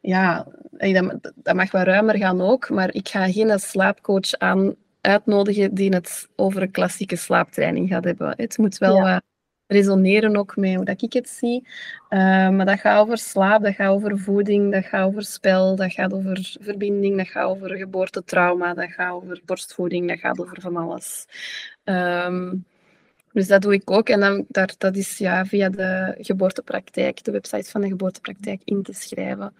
[0.00, 0.46] ja,
[0.80, 5.90] dat, dat mag wat ruimer gaan ook, maar ik ga geen slaapcoach aan uitnodigen die
[5.94, 8.34] het over een klassieke slaaptraining gaat hebben.
[8.36, 9.12] Het moet wel Ja.
[9.12, 9.22] wat
[9.66, 11.68] resoneren ook met hoe dat ik het zie.
[12.08, 15.92] Eh, maar dat gaat over slaap, dat gaat over voeding, dat gaat over spel, dat
[15.92, 20.76] gaat over verbinding, dat gaat over geboortetrauma, dat gaat over borstvoeding, dat gaat over van
[20.76, 21.26] alles.
[21.84, 22.54] Ehm,
[23.32, 24.08] dus dat doe ik ook.
[24.08, 28.82] En dan, daar, dat is ja, via de geboortepraktijk, de website van de geboortepraktijk, in
[28.82, 29.54] te schrijven.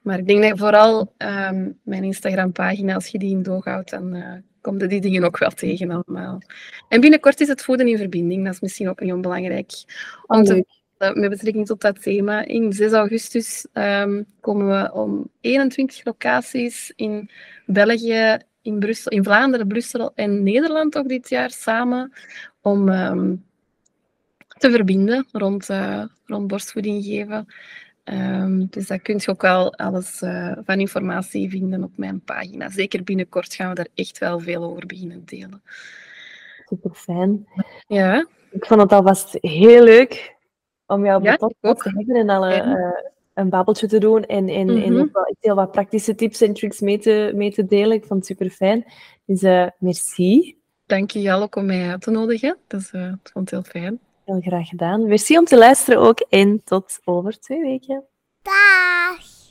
[0.00, 4.14] Maar ik denk dat vooral ehm, mijn Instagram-pagina, als je die in doog houdt, dan
[4.14, 6.42] eh kom je die dingen ook wel tegen allemaal.
[6.88, 8.44] En binnenkort is het voeden in verbinding.
[8.44, 9.72] Dat is misschien ook niet onbelangrijk
[10.26, 10.66] om te leuk.
[10.98, 12.44] eh, met betrekking tot dat thema.
[12.44, 17.30] In 6 augustus ehm, komen we om 21 locaties in
[17.66, 22.12] België, in, Brussel, in Vlaanderen, Brussel en Nederland ook dit jaar samen
[22.60, 23.34] om ehm,
[24.58, 27.46] te verbinden rond, eh, rond borstvoeding geven.
[28.10, 32.68] Ehm, dus daar kun je ook wel alles eh, van informatie vinden op mijn pagina.
[32.70, 35.62] Zeker binnenkort gaan we daar echt wel veel over beginnen delen.
[36.68, 37.46] Super fijn.
[37.86, 40.36] Ja, Ik vond het alvast heel leuk
[40.86, 41.82] om jou op Ja, de ik podcast ook.
[41.82, 42.76] te hebben en al een, Ja.
[42.76, 45.00] eh, een babbeltje te doen en, en, en Mhm.
[45.00, 47.96] ook wel heel wat praktische tips en tricks mee te, mee te delen.
[47.96, 48.84] Ik vond het super fijn.
[49.24, 50.56] Dus eh, merci.
[50.86, 52.56] dank je Jal ook om mij uit te nodigen.
[52.66, 53.98] Dus, ik vond het heel fijn.
[54.30, 55.06] Heel graag gedaan.
[55.06, 58.04] Merci om te luisteren ook en tot over twee weken.
[58.42, 59.29] Dag.